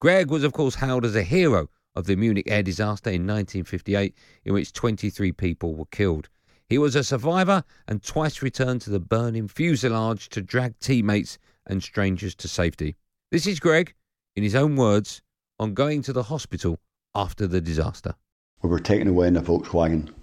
Gregg 0.00 0.30
was, 0.30 0.44
of 0.44 0.54
course, 0.54 0.76
hailed 0.76 1.04
as 1.04 1.14
a 1.14 1.22
hero 1.22 1.68
of 1.94 2.06
the 2.06 2.16
Munich 2.16 2.50
air 2.50 2.62
disaster 2.62 3.10
in 3.10 3.26
1958, 3.26 4.14
in 4.44 4.54
which 4.54 4.72
23 4.72 5.32
people 5.32 5.74
were 5.74 5.84
killed. 5.86 6.30
He 6.68 6.78
was 6.78 6.96
a 6.96 7.04
survivor 7.04 7.62
and 7.86 8.02
twice 8.02 8.40
returned 8.40 8.80
to 8.82 8.90
the 8.90 9.00
burning 9.00 9.46
fuselage 9.46 10.30
to 10.30 10.40
drag 10.40 10.78
teammates 10.78 11.38
and 11.66 11.82
strangers 11.82 12.34
to 12.36 12.48
safety. 12.48 12.96
This 13.30 13.46
is 13.46 13.60
Gregg, 13.60 13.94
in 14.36 14.42
his 14.42 14.54
own 14.54 14.76
words, 14.76 15.20
on 15.58 15.74
going 15.74 16.00
to 16.02 16.14
the 16.14 16.22
hospital 16.22 16.78
after 17.14 17.46
the 17.46 17.60
disaster. 17.60 18.14
We 18.62 18.70
were 18.70 18.80
taken 18.80 19.08
away 19.08 19.28
in 19.28 19.36
a 19.36 19.42
Volkswagen. 19.42 20.14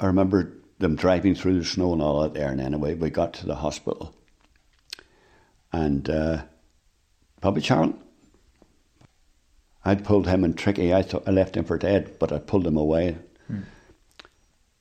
I 0.00 0.06
remember 0.06 0.52
them 0.78 0.96
driving 0.96 1.34
through 1.34 1.58
the 1.58 1.64
snow 1.64 1.92
and 1.92 2.00
all 2.00 2.22
that 2.22 2.32
there, 2.32 2.50
and 2.50 2.60
anyway, 2.60 2.94
we 2.94 3.10
got 3.10 3.34
to 3.34 3.46
the 3.46 3.56
hospital. 3.56 4.14
And 5.72 6.08
uh, 6.08 6.42
Bobby 7.40 7.60
Charlton, 7.60 7.98
I'd 9.84 10.04
pulled 10.04 10.26
him 10.26 10.42
and 10.42 10.56
tricky. 10.56 10.94
I 10.94 11.02
thought 11.02 11.28
I 11.28 11.30
left 11.30 11.56
him 11.56 11.64
for 11.64 11.78
dead, 11.78 12.18
but 12.18 12.32
I 12.32 12.38
pulled 12.38 12.66
him 12.66 12.76
away. 12.76 13.18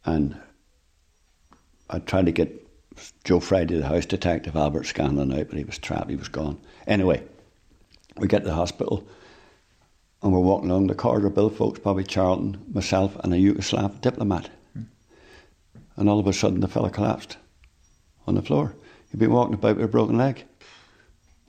And 0.06 0.38
I 1.90 2.00
tried 2.00 2.26
to 2.28 2.32
get 2.32 2.68
Joe 3.26 3.40
Friday, 3.40 3.78
the 3.78 3.88
house 3.88 4.06
detective, 4.06 4.56
Albert 4.56 4.86
Scanlon 4.86 5.34
out, 5.34 5.50
but 5.50 5.58
he 5.58 5.64
was 5.66 5.78
trapped, 5.78 6.10
he 6.10 6.16
was 6.16 6.30
gone. 6.30 6.60
Anyway, 6.88 7.24
we 8.18 8.28
get 8.28 8.40
to 8.40 8.50
the 8.50 8.56
hospital 8.56 9.08
and 10.22 10.34
we're 10.34 10.40
walking 10.40 10.70
along 10.70 10.88
the 10.88 10.96
corridor, 10.96 11.30
Bill 11.30 11.50
Foulkes, 11.50 11.80
Bobby 11.80 12.04
Charlton, 12.04 12.62
myself, 12.74 13.16
and 13.24 13.34
a 13.34 13.38
Yugoslav 13.38 14.02
diplomat. 14.02 14.50
And 16.00 16.08
all 16.08 16.18
of 16.18 16.28
a 16.28 16.34
sudden, 16.34 16.62
the 16.62 16.70
fella 16.70 16.90
collapsed 16.90 17.36
on 18.26 18.36
the 18.36 18.42
floor. 18.42 18.74
He'd 19.12 19.20
been 19.20 19.34
walking 19.34 19.56
about 19.56 19.76
with 19.76 19.84
a 19.84 19.90
broken 19.90 20.18
leg. 20.18 20.46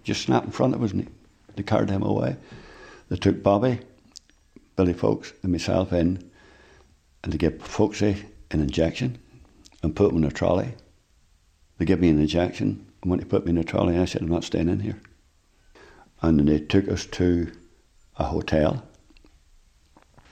Just 0.03 0.23
snapped 0.23 0.47
in 0.47 0.51
front 0.51 0.75
of 0.75 0.83
us, 0.83 0.91
and 0.91 1.05
he- 1.05 1.09
they 1.55 1.63
carried 1.63 1.89
him 1.89 2.03
away. 2.03 2.37
They 3.09 3.17
took 3.17 3.45
Bobby, 3.45 3.79
Billy 4.75 4.93
Foulkes, 4.93 5.33
and 5.45 5.53
myself 5.53 5.93
in, 5.93 6.29
and 7.23 7.33
they 7.33 7.39
gave 7.39 7.63
Folksy 7.63 8.25
an 8.51 8.61
injection 8.61 9.19
and 9.85 9.95
put 9.95 10.11
him 10.11 10.17
in 10.19 10.25
a 10.25 10.33
trolley. 10.33 10.75
They 11.79 11.85
gave 11.85 12.01
me 12.01 12.09
an 12.09 12.19
injection, 12.19 12.87
and 13.03 13.11
when 13.11 13.21
they 13.21 13.27
put 13.27 13.45
me 13.45 13.51
in 13.51 13.59
a 13.59 13.63
trolley, 13.63 13.97
I 13.97 14.05
said, 14.05 14.23
I'm 14.23 14.29
not 14.29 14.43
staying 14.43 14.69
in 14.69 14.81
here. 14.81 15.01
And 16.23 16.41
then 16.41 16.47
they 16.47 16.59
took 16.59 16.89
us 16.89 17.07
to 17.07 17.53
a 18.17 18.25
hotel. 18.25 18.83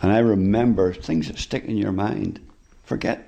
And 0.03 0.11
I 0.11 0.19
remember 0.19 0.93
things 0.93 1.29
that 1.29 1.39
stick 1.39 1.67
in 1.67 1.77
your 1.77 1.93
mind. 1.93 2.41
Forget 2.83 3.28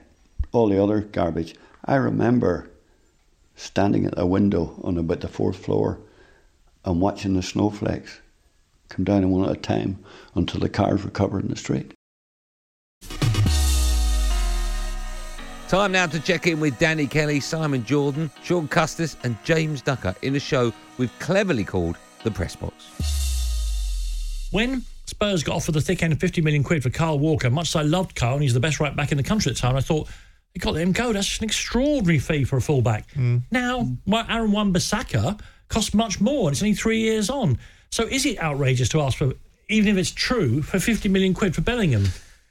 all 0.52 0.68
the 0.68 0.82
other 0.82 1.00
garbage. 1.00 1.54
I 1.84 1.96
remember 1.96 2.70
standing 3.56 4.06
at 4.06 4.18
a 4.18 4.26
window 4.26 4.80
on 4.82 4.96
about 4.98 5.20
the 5.20 5.28
fourth 5.28 5.56
floor 5.56 5.98
and 6.84 7.00
watching 7.00 7.34
the 7.34 7.42
snowflakes 7.42 8.20
come 8.88 9.04
down 9.04 9.30
one 9.30 9.48
at 9.48 9.56
a 9.56 9.60
time 9.60 9.98
until 10.34 10.60
the 10.60 10.68
cars 10.68 11.04
were 11.04 11.10
covered 11.10 11.42
in 11.42 11.50
the 11.50 11.56
street. 11.56 11.92
Time 15.68 15.92
now 15.92 16.06
to 16.06 16.18
check 16.18 16.48
in 16.48 16.58
with 16.58 16.76
Danny 16.80 17.06
Kelly, 17.06 17.38
Simon 17.38 17.84
Jordan, 17.84 18.28
Sean 18.42 18.66
Custis, 18.66 19.16
and 19.22 19.36
James 19.44 19.82
Ducker 19.82 20.16
in 20.22 20.34
a 20.34 20.40
show 20.40 20.72
we've 20.98 21.16
cleverly 21.20 21.62
called 21.62 21.96
The 22.24 22.30
Press 22.32 22.56
Box. 22.56 22.74
When 24.50 24.82
Spurs 25.06 25.44
got 25.44 25.54
offered 25.54 25.76
the 25.76 25.80
thick 25.80 26.02
end 26.02 26.12
of 26.12 26.18
50 26.18 26.40
million 26.40 26.64
quid 26.64 26.82
for 26.82 26.90
Carl 26.90 27.20
Walker, 27.20 27.50
much 27.50 27.68
as 27.68 27.76
I 27.76 27.82
loved 27.82 28.16
Carl 28.16 28.34
and 28.34 28.42
he's 28.42 28.54
the 28.54 28.58
best 28.58 28.80
right 28.80 28.96
back 28.96 29.12
in 29.12 29.16
the 29.16 29.22
country 29.22 29.50
at 29.50 29.56
the 29.56 29.60
time, 29.60 29.76
I 29.76 29.80
thought, 29.80 30.08
they 30.54 30.58
got 30.58 30.74
let 30.74 30.82
him 30.82 30.92
go. 30.92 31.12
That's 31.12 31.26
just 31.26 31.42
an 31.42 31.46
extraordinary 31.46 32.18
fee 32.18 32.44
for 32.44 32.56
a 32.56 32.60
fullback. 32.60 33.10
Hmm. 33.12 33.38
Now, 33.50 33.88
well, 34.06 34.26
Aaron 34.28 34.52
Wan-Bissaka 34.52 35.40
costs 35.68 35.94
much 35.94 36.20
more 36.20 36.48
and 36.48 36.54
it's 36.54 36.62
only 36.62 36.74
three 36.74 37.00
years 37.00 37.30
on. 37.30 37.58
So 37.90 38.04
is 38.04 38.26
it 38.26 38.40
outrageous 38.40 38.88
to 38.90 39.00
ask 39.00 39.18
for, 39.18 39.32
even 39.68 39.90
if 39.90 39.96
it's 39.96 40.10
true, 40.10 40.62
for 40.62 40.78
50 40.78 41.08
million 41.08 41.34
quid 41.34 41.54
for 41.54 41.60
Bellingham? 41.60 42.06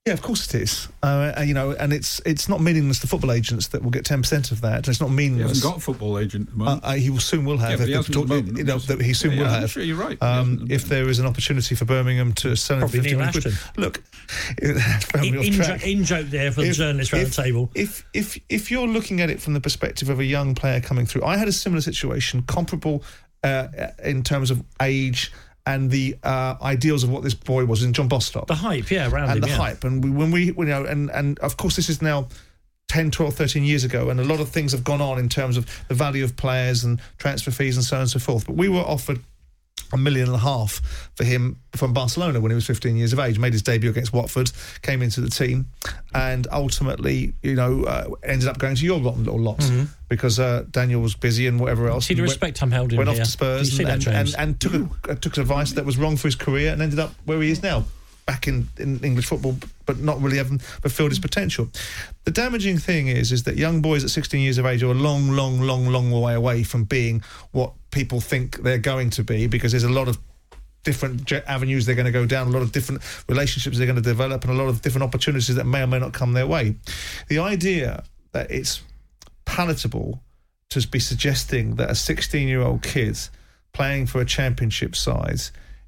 Yeah, 0.10 0.14
of 0.14 0.24
course 0.24 0.52
it 0.52 0.60
is. 0.64 0.88
Uh, 1.04 1.34
uh, 1.38 1.42
you 1.44 1.54
know, 1.54 1.72
and 1.74 1.94
it's 1.94 2.20
it's 2.26 2.50
not 2.50 2.62
meaningless 2.62 2.98
to 3.02 3.08
football 3.08 3.32
agents 3.32 3.68
that 3.68 3.84
will 3.84 3.92
get 3.92 4.06
ten 4.06 4.24
percent 4.24 4.52
of 4.52 4.62
that. 4.62 4.88
It's 4.88 5.00
not 5.00 5.12
meaningless. 5.12 5.44
He 5.44 5.50
hasn't 5.50 5.72
got 5.72 5.78
a 5.78 5.82
football 5.82 6.18
agent 6.18 6.50
at 6.50 6.56
the 6.58 6.62
Uh, 6.62 6.66
moment. 6.66 6.84
uh, 6.84 6.92
he 6.94 7.10
will 7.12 7.20
soon 7.20 7.46
will 7.46 7.60
have. 7.60 7.70
Yeah, 7.70 7.76
if 7.84 7.88
he 7.88 7.94
hasn't 7.94 8.14
talk- 8.16 8.28
moment. 8.28 8.58
you 8.58 8.64
know, 8.64 8.80
that 8.80 9.02
he 9.02 9.14
soon 9.14 9.34
Yeah, 9.34 9.38
will 9.44 9.46
I'm 9.50 9.62
have. 9.62 9.70
sure 9.72 9.84
you're 9.84 9.98
right. 9.98 10.18
Um, 10.24 10.66
if 10.68 10.86
there 10.90 11.08
is 11.10 11.20
an 11.20 11.28
opportunity 11.28 11.76
for 11.76 11.86
Birmingham 11.86 12.34
to 12.34 12.56
sell 12.56 12.78
him 12.78 12.82
for 12.82 12.88
Probably 12.88 13.00
fifty 13.02 13.16
Neil 13.18 13.20
million 13.20 13.42
quid, 13.42 13.58
look, 13.78 14.04
that's 14.62 15.14
In, 15.24 15.36
in, 15.36 15.54
jo- 15.54 15.78
in 15.84 16.04
joke 16.06 16.28
there 16.28 16.52
for 16.52 16.62
the 16.62 16.70
If- 16.70 16.78
journalists 16.78 17.14
around 17.14 17.22
if- 17.24 17.36
the 17.36 17.44
table. 17.44 17.72
If 17.76 18.04
if 18.16 18.40
if 18.50 18.72
you're 18.72 18.88
looking 18.88 19.22
at 19.22 19.30
it 19.30 19.40
from 19.40 19.54
the 19.54 19.62
perspective 19.62 20.10
of 20.10 20.20
a 20.20 20.26
young 20.26 20.56
player 20.56 20.82
coming 20.82 21.06
through, 21.06 21.24
I 21.24 21.38
had 21.38 21.48
a 21.48 21.52
similar 21.54 21.82
situation, 21.82 22.42
comparable 22.48 23.04
uh, 23.44 23.68
in 24.04 24.24
terms 24.24 24.50
of 24.50 24.64
age 24.82 25.32
and 25.70 25.92
the 25.92 26.18
uh, 26.24 26.56
ideals 26.64 27.04
of 27.04 27.12
what 27.12 27.22
this 27.24 27.36
boy 27.36 27.64
was 27.64 27.84
in 27.84 27.94
John 27.94 28.08
Bostock. 28.08 28.48
The 28.48 28.56
hype, 28.56 28.90
yeah, 28.90 29.10
around 29.10 29.30
and 29.30 29.38
him, 29.38 29.42
the 29.42 29.48
yeah. 29.50 29.56
hype, 29.56 29.84
and 29.84 30.04
we, 30.04 30.10
when 30.10 30.32
we, 30.32 30.46
you 30.46 30.66
know, 30.66 30.84
and 30.84 31.12
and 31.12 31.38
of 31.40 31.58
course 31.58 31.76
this 31.76 31.90
is 31.90 32.02
now. 32.02 32.28
10, 32.88 33.12
12, 33.12 33.36
13 33.36 33.64
years 33.64 33.84
ago, 33.84 34.10
and 34.10 34.20
a 34.20 34.24
lot 34.24 34.40
of 34.40 34.50
things 34.50 34.72
have 34.72 34.84
gone 34.84 35.00
on 35.00 35.20
in 35.20 35.30
terms 35.30 35.58
of 35.58 35.86
the 35.90 35.94
value 35.94 36.24
of 36.24 36.36
players 36.36 36.84
and 36.84 37.00
transfer 37.20 37.52
fees 37.52 37.78
and 37.78 37.86
so 37.86 37.96
on 37.96 38.02
and 38.02 38.10
so 38.10 38.18
forth. 38.18 38.48
But 38.48 38.56
we 38.56 38.68
were 38.68 38.80
offered 38.80 39.20
a 39.94 39.98
million 39.98 40.28
and 40.28 40.36
a 40.36 40.40
half 40.40 40.82
for 41.16 41.24
him 41.24 41.58
from 41.76 41.94
Barcelona 41.94 42.40
when 42.40 42.52
he 42.52 42.56
was 42.56 42.66
15 42.66 42.96
years 42.96 43.14
of 43.14 43.20
age. 43.20 43.40
Made 43.40 43.54
his 43.54 43.62
debut 43.62 43.90
against 43.90 44.14
Watford, 44.14 44.52
came 44.82 45.02
into 45.02 45.22
the 45.22 45.30
team, 45.30 45.66
and 46.14 46.48
ultimately, 46.52 47.34
you 47.42 47.56
know, 47.56 47.84
uh, 47.84 48.08
ended 48.24 48.48
up 48.48 48.58
going 48.60 48.76
to 48.76 48.86
your 48.86 49.00
lot, 49.00 49.18
little 49.18 49.40
lot 49.40 49.58
Mhm. 49.60 49.88
because 50.08 50.40
uh, 50.40 50.66
Daniel 50.72 51.02
was 51.02 51.16
busy 51.16 51.48
and 51.48 51.60
whatever 51.60 51.90
else. 51.90 52.06
See 52.08 52.14
the 52.14 52.22
respect 52.22 52.62
I'm 52.62 52.72
held 52.72 52.92
in 52.92 52.98
Went 52.98 53.10
off 53.10 53.18
to 53.18 53.26
Spurs 53.26 53.70
Do 53.70 53.72
you 53.72 53.78
see 53.78 53.92
and, 53.92 54.02
that, 54.02 54.08
and, 54.08 54.28
and, 54.30 54.36
and 54.38 54.60
took 54.60 55.10
a, 55.10 55.16
took 55.16 55.38
advice 55.38 55.74
that 55.74 55.86
was 55.86 55.98
wrong 55.98 56.18
for 56.18 56.28
his 56.28 56.36
career 56.36 56.72
and 56.72 56.82
ended 56.82 57.00
up 57.00 57.14
where 57.26 57.42
he 57.42 57.52
is 57.52 57.62
now. 57.64 57.86
Back 58.26 58.48
in, 58.48 58.68
in 58.78 59.00
English 59.04 59.26
football, 59.26 59.58
but 59.88 59.98
not 60.02 60.22
really 60.22 60.38
having 60.38 60.60
fulfilled 60.60 61.10
his 61.10 61.18
potential. 61.18 61.68
The 62.26 62.32
damaging 62.32 62.78
thing 62.78 63.08
is, 63.08 63.32
is 63.32 63.42
that 63.46 63.58
young 63.58 63.82
boys 63.82 64.04
at 64.04 64.12
16 64.12 64.40
years 64.40 64.60
of 64.60 64.68
age 64.68 64.84
are 64.84 64.92
a 64.92 64.94
long, 64.94 65.32
long, 65.32 65.62
long, 65.62 65.88
long 65.88 66.12
way 66.12 66.36
away 66.36 66.62
from 66.62 66.84
being 66.84 67.24
what 67.54 67.72
people 67.92 68.20
think 68.22 68.62
they're 68.64 68.78
going 68.78 69.10
to 69.12 69.24
be 69.24 69.48
because 69.48 69.72
there's 69.72 69.84
a 69.84 69.90
lot 69.90 70.08
of 70.08 70.18
different 70.84 71.32
avenues 71.48 71.86
they're 71.86 71.96
going 71.96 72.06
to 72.06 72.12
go 72.12 72.26
down, 72.26 72.48
a 72.48 72.52
lot 72.52 72.62
of 72.62 72.72
different 72.72 73.02
relationships 73.28 73.78
they're 73.78 73.86
going 73.86 73.96
to 73.96 74.02
develop, 74.02 74.44
and 74.44 74.54
a 74.54 74.56
lot 74.56 74.70
of 74.70 74.82
different 74.82 75.04
opportunities 75.04 75.56
that 75.56 75.66
may 75.66 75.82
or 75.82 75.88
may 75.88 76.00
not 76.00 76.14
come 76.14 76.34
their 76.34 76.48
way. 76.48 76.76
The 77.28 77.40
idea 77.40 78.04
that 78.32 78.50
it's 78.52 78.82
palatable 79.46 80.22
to 80.70 80.88
be 80.88 81.00
suggesting 81.00 81.76
that 81.76 81.90
a 81.90 81.96
16 81.96 82.48
year 82.48 82.62
old 82.62 82.84
kid 82.84 83.18
playing 83.74 84.06
for 84.06 84.22
a 84.22 84.26
championship 84.26 84.96
side 84.96 85.42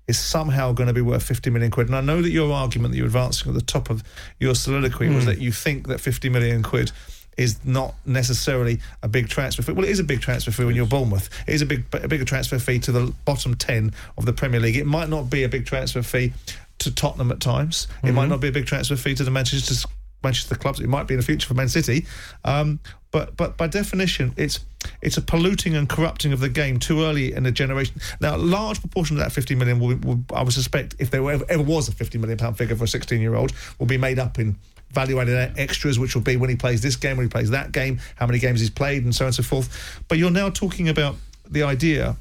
is 0.08 0.20
somehow 0.20 0.74
going 0.74 0.88
to 0.88 0.94
be 0.94 1.02
worth 1.02 1.24
50 1.24 1.52
million 1.52 1.72
quid. 1.72 1.88
And 1.88 1.96
I 1.96 2.02
know 2.02 2.22
that 2.22 2.32
your 2.32 2.52
argument 2.52 2.92
that 2.92 2.98
you're 2.98 3.06
advancing 3.06 3.50
at 3.50 3.56
the 3.56 3.62
top 3.66 3.90
of 3.90 4.04
your 4.40 4.56
soliloquy 4.56 5.08
was 5.10 5.24
Hmm. 5.24 5.30
that 5.30 5.38
you 5.40 5.52
think 5.52 5.88
that 5.88 6.00
50 6.00 6.30
million 6.30 6.64
quid 6.64 6.92
is 7.38 7.64
not 7.66 7.96
necessarily 8.06 8.80
a 9.04 9.08
big 9.08 9.30
transfer 9.30 9.62
fee. 9.62 9.72
Well, 9.72 9.86
it 9.86 9.92
is 9.92 10.00
a 10.00 10.04
big 10.04 10.22
transfer 10.22 10.52
fee 10.52 10.66
when 10.66 10.76
you're 10.76 10.86
Bournemouth. 10.86 11.30
It 11.48 11.54
is 11.54 11.62
a 11.62 11.66
big, 11.66 11.86
a 11.94 12.08
bigger 12.08 12.26
transfer 12.26 12.60
fee 12.60 12.80
to 12.80 12.92
the 12.92 13.14
bottom 13.26 13.56
ten 13.56 13.94
of 14.18 14.26
the 14.26 14.34
Premier 14.34 14.60
League. 14.60 14.78
It 14.78 14.86
might 14.86 15.10
not 15.10 15.30
be 15.30 15.44
a 15.44 15.50
big 15.50 15.66
transfer 15.66 16.02
fee 16.02 16.34
to 16.80 16.94
Tottenham 16.94 17.32
at 17.32 17.40
times. 17.40 17.88
It 18.04 18.14
might 18.14 18.28
not 18.28 18.42
be 18.42 18.48
a 18.48 18.52
big 18.52 18.66
transfer 18.66 18.96
fee 18.96 19.16
to 19.16 19.24
the 19.24 19.32
Manchester 19.32 19.88
Manchester 20.24 20.56
clubs. 20.56 20.80
It 20.80 20.88
might 20.88 21.08
be 21.08 21.16
in 21.16 21.20
the 21.20 21.26
future 21.26 21.48
for 21.48 21.56
Man 21.56 21.70
City, 21.70 22.06
um, 22.46 22.80
but 23.12 23.36
but 23.38 23.58
by 23.58 23.68
definition, 23.68 24.34
it's 24.38 24.60
it's 25.02 25.18
a 25.18 25.22
polluting 25.22 25.76
and 25.76 25.90
corrupting 25.90 26.34
of 26.34 26.40
the 26.40 26.50
game 26.50 26.80
too 26.80 27.04
early 27.04 27.34
in 27.34 27.46
a 27.46 27.52
generation. 27.52 28.00
Now, 28.20 28.36
a 28.36 28.38
large 28.38 28.80
proportion 28.80 29.18
of 29.18 29.24
that 29.24 29.32
50 29.32 29.56
million 29.56 29.80
will, 29.80 29.96
will 29.98 30.20
I 30.34 30.44
would 30.44 30.54
suspect, 30.54 30.96
if 31.00 31.12
there 31.12 31.30
ever, 31.30 31.46
ever 31.50 31.64
was 31.64 31.88
a 31.88 31.92
50 31.92 32.18
million 32.18 32.38
pound 32.38 32.58
figure 32.58 32.76
for 32.76 32.86
a 32.86 32.88
16 32.88 33.20
year 33.20 33.36
old, 33.36 33.54
will 33.80 33.88
be 33.88 33.98
made 33.98 34.20
up 34.20 34.40
in 34.40 34.58
value-added 34.94 35.58
extras, 35.58 36.00
which 36.00 36.16
will 36.16 36.22
be 36.22 36.36
when 36.38 36.50
he 36.50 36.56
plays 36.56 36.82
this 36.82 36.96
game, 36.96 37.18
when 37.18 37.26
he 37.26 37.30
plays 37.30 37.50
that 37.52 37.72
game, 37.72 38.00
how 38.16 38.26
many 38.28 38.40
games 38.40 38.60
he's 38.60 38.70
played, 38.70 39.04
and 39.04 39.14
so 39.14 39.26
on 39.26 39.28
and 39.28 39.36
so 39.36 39.44
forth. 39.44 40.04
But 40.08 40.18
you're 40.18 40.32
now 40.32 40.50
talking 40.50 40.90
about 40.90 41.16
the 41.50 41.64
idea 41.64 42.16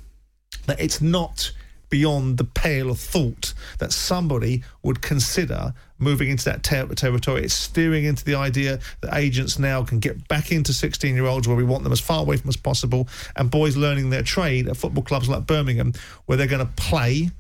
that 0.67 0.81
it's 0.81 1.01
not 1.01 1.53
beyond 1.91 2.39
the 2.39 2.45
pale 2.45 2.91
of 2.91 2.99
thought 2.99 3.53
that 3.79 3.93
somebody 3.93 4.63
would 4.83 5.03
consider 5.03 5.75
moving 5.99 6.31
into 6.31 6.45
that 6.45 6.63
ter- 6.63 6.87
territory. 6.95 7.43
It's 7.43 7.53
steering 7.53 8.05
into 8.05 8.25
the 8.25 8.37
idea 8.37 8.79
that 9.03 9.15
agents 9.15 9.59
now 9.59 9.83
can 9.83 9.99
get 9.99 10.27
back 10.29 10.53
into 10.53 10.73
16 10.73 11.15
year 11.15 11.27
olds 11.27 11.47
where 11.47 11.57
we 11.57 11.65
want 11.65 11.83
them 11.83 11.93
as 11.93 12.01
far 12.01 12.23
away 12.23 12.37
from 12.39 12.49
as 12.49 12.57
possible, 12.57 13.09
and 13.37 13.51
boys 13.51 13.77
learning 13.77 14.11
their 14.11 14.23
trade 14.23 14.69
at 14.69 14.77
football 14.77 15.03
clubs 15.03 15.29
like 15.29 15.47
Birmingham, 15.47 15.93
where 16.27 16.39
they're 16.39 16.47
going 16.47 16.67
to 16.67 16.73
play. 16.75 17.31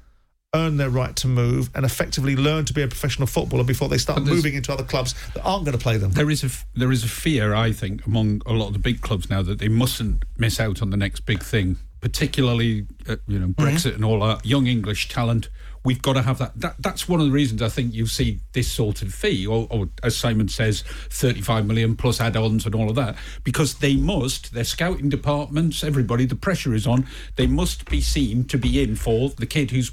Earn 0.52 0.78
their 0.78 0.90
right 0.90 1.14
to 1.14 1.28
move 1.28 1.71
and 1.76 1.87
effectively 1.87 2.35
learn 2.35 2.64
to 2.64 2.73
be 2.73 2.83
a 2.83 2.88
professional 2.88 3.28
footballer 3.28 3.62
before 3.62 3.88
they 3.88 3.99
start 3.99 4.25
moving 4.25 4.54
into 4.54 4.73
other 4.73 4.83
clubs 4.83 5.14
that 5.35 5.45
aren't 5.45 5.64
going 5.64 5.78
to 5.78 5.83
play 5.83 5.97
them. 5.97 6.11
There 6.11 6.28
is 6.28 6.42
a 6.42 6.50
there 6.76 6.90
is 6.90 7.04
a 7.04 7.09
fear, 7.09 7.54
I 7.54 7.71
think, 7.71 8.04
among 8.04 8.42
a 8.47 8.52
lot 8.52 8.66
of 8.66 8.73
the 8.73 8.80
big 8.80 9.00
clubs 9.00 9.30
now 9.30 9.42
that 9.42 9.61
they 9.61 9.69
mustn't 9.69 10.25
miss 10.38 10.59
out 10.59 10.83
on 10.83 10.90
the 10.90 10.97
next 10.97 11.21
big 11.21 11.40
thing, 11.40 11.76
particularly 12.00 12.88
uh, 13.09 13.14
you 13.28 13.38
know 13.38 13.47
Brexit 13.47 13.95
and 13.95 14.04
all 14.04 14.19
that 14.26 14.45
young 14.45 14.66
English 14.66 15.09
talent. 15.09 15.50
We've 15.85 16.02
got 16.02 16.14
to 16.14 16.23
have 16.23 16.38
that. 16.38 16.61
that. 16.61 16.75
That's 16.80 17.09
one 17.09 17.21
of 17.21 17.26
the 17.26 17.33
reasons 17.33 17.62
I 17.62 17.69
think 17.69 17.95
you 17.95 18.07
see 18.07 18.40
this 18.52 18.71
sort 18.71 19.02
of 19.02 19.14
fee, 19.14 19.47
or, 19.47 19.69
or 19.71 19.88
as 20.02 20.16
Simon 20.16 20.49
says, 20.49 20.83
thirty-five 21.11 21.64
million 21.64 21.95
plus 21.95 22.21
add-ons 22.21 22.66
and 22.66 22.75
all 22.75 22.90
of 22.90 22.97
that, 22.97 23.16
because 23.45 23.75
they 23.75 23.95
must. 23.95 24.52
Their 24.52 24.64
scouting 24.64 25.11
departments, 25.11 25.85
everybody, 25.85 26.26
the 26.26 26.35
pressure 26.35 26.75
is 26.75 26.88
on. 26.88 27.07
They 27.37 27.47
must 27.47 27.88
be 27.88 28.00
seen 28.00 28.45
to 28.47 28.59
be 28.59 28.83
in 28.83 28.97
for 28.97 29.30
the 29.30 29.47
kid 29.47 29.71
who's 29.71 29.92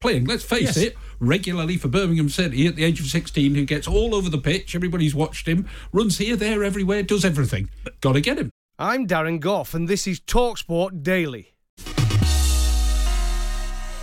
playing, 0.00 0.24
let's 0.26 0.44
face 0.44 0.62
Yes. 0.62 0.76
it, 0.76 0.96
regularly 1.18 1.76
for 1.76 1.88
Birmingham 1.88 2.28
City 2.28 2.66
at 2.66 2.76
the 2.76 2.84
age 2.84 3.00
of 3.00 3.06
16, 3.06 3.54
who 3.54 3.64
gets 3.64 3.88
all 3.88 4.14
over 4.14 4.30
the 4.30 4.38
pitch. 4.38 4.74
Everybody's 4.74 5.14
watched 5.14 5.46
him, 5.48 5.66
runs 5.92 6.18
here, 6.18 6.36
there, 6.36 6.62
everywhere, 6.62 7.02
does 7.02 7.24
everything. 7.24 7.68
Got 8.00 8.12
to 8.12 8.20
get 8.20 8.38
him. 8.38 8.50
I'm 8.78 9.06
Darren 9.08 9.40
Gough, 9.40 9.74
and 9.74 9.88
this 9.88 10.06
is 10.06 10.20
Talksport 10.20 11.02
Daily. 11.02 11.54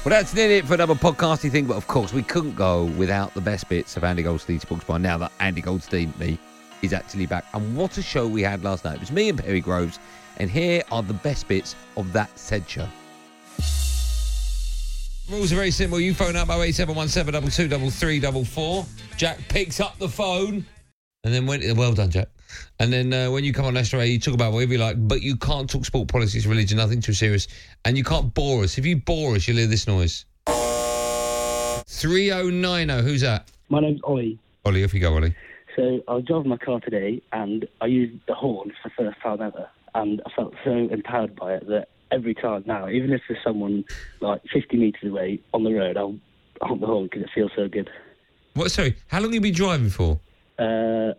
Well, 0.04 0.12
that's 0.12 0.36
nearly 0.36 0.56
it 0.58 0.66
for 0.66 0.76
another 0.76 0.94
podcasty 0.94 1.50
thing, 1.50 1.66
but 1.66 1.78
of 1.78 1.88
course, 1.88 2.14
we 2.14 2.22
couldn't 2.22 2.56
go 2.56 2.86
without 2.98 3.34
the 3.34 3.42
best 3.42 3.68
bits 3.70 3.98
of 3.98 4.04
Andy 4.04 4.22
Goldstein's 4.22 4.64
books 4.66 4.84
by 4.84 4.98
now 5.00 5.18
that 5.18 5.32
Andy 5.40 5.62
Goldstein, 5.62 6.14
me, 6.20 6.38
is 6.84 6.94
actually 6.94 7.26
back. 7.26 7.46
And 7.54 7.76
what 7.76 7.98
a 7.98 8.04
show 8.04 8.28
we 8.28 8.44
had 8.44 8.64
last 8.64 8.84
night. 8.86 8.96
It 8.96 9.00
was 9.00 9.12
me 9.12 9.30
and 9.30 9.40
Perry 9.40 9.62
Groves, 9.62 9.98
and 10.38 10.52
here 10.52 10.84
are 10.92 11.02
the 11.02 11.14
best 11.16 11.48
bits 11.48 11.76
of 11.98 12.12
that 12.14 12.38
said 12.38 12.70
show. 12.70 12.88
Rules 15.30 15.52
are 15.52 15.56
very 15.56 15.72
simple. 15.72 16.00
You 16.00 16.14
phone 16.14 16.36
up 16.36 16.50
08717 16.50 17.50
223344. 17.50 18.86
Jack 19.18 19.40
picks 19.50 19.80
up 19.80 19.98
the 19.98 20.08
phone, 20.08 20.64
and 21.24 21.34
then 21.34 21.48
when 21.48 21.62
well 21.76 21.94
done, 21.94 22.12
Jack. 22.12 22.28
And 22.80 22.94
then 22.94 23.12
uh, 23.12 23.32
when 23.32 23.44
you 23.44 23.52
come 23.52 23.66
on 23.66 23.74
Leicester, 23.74 24.06
you 24.06 24.20
talk 24.20 24.36
about 24.36 24.54
whatever 24.54 24.74
you 24.74 24.78
like, 24.78 25.08
but 25.08 25.24
you 25.24 25.36
can't 25.36 25.68
talk 25.68 25.84
sport, 25.84 26.10
politics, 26.10 26.46
religion, 26.46 26.78
nothing 26.78 27.02
too 27.02 27.14
serious, 27.14 27.48
and 27.86 27.98
you 27.98 28.04
can't 28.04 28.36
bore 28.36 28.64
us. 28.64 28.78
If 28.78 28.86
you 28.86 28.98
bore 28.98 29.36
us, 29.36 29.48
you'll 29.48 29.58
hear 29.58 29.66
this 29.68 29.88
noise. 29.88 30.26
3090, 30.48 33.02
who's 33.02 33.22
that? 33.22 33.50
My 33.70 33.80
name's 33.80 34.02
Ollie. 34.04 34.38
Ollie, 34.64 34.84
off 34.84 34.94
you 34.94 35.00
go, 35.00 35.16
Ollie. 35.16 35.34
So 35.76 36.02
I 36.08 36.14
was 36.14 36.24
driving 36.26 36.50
my 36.50 36.58
car 36.58 36.80
today 36.80 37.20
and 37.34 37.68
I 37.82 37.88
used 37.88 38.22
the 38.28 38.36
horn 38.36 38.72
for 38.82 38.90
the 38.90 38.96
first 38.96 39.20
time 39.22 39.42
ever. 39.42 39.70
And 39.94 40.22
I 40.26 40.30
felt 40.36 40.54
so 40.64 40.72
empowered 40.72 41.36
by 41.36 41.56
it 41.56 41.68
that 41.68 41.90
every 42.16 42.34
time 42.34 42.64
now, 42.66 42.88
even 42.88 43.12
if 43.12 43.22
there's 43.28 43.44
someone 43.44 43.84
like 44.22 44.42
50 44.52 44.78
metres 44.78 45.12
away 45.12 45.40
on 45.54 45.64
the 45.64 45.74
road, 45.74 45.98
I'll 45.98 46.18
honk 46.62 46.80
the 46.80 46.88
horn 46.88 47.04
because 47.06 47.24
it 47.24 47.30
feels 47.36 47.52
so 47.56 47.68
good. 47.68 47.90
What? 48.54 48.72
Sorry, 48.72 48.96
how 49.08 49.20
long 49.20 49.26
have 49.28 49.34
you 49.36 49.42
been 49.42 49.54
driving 49.54 49.90
for? 49.90 50.20
Uh, 50.58 51.14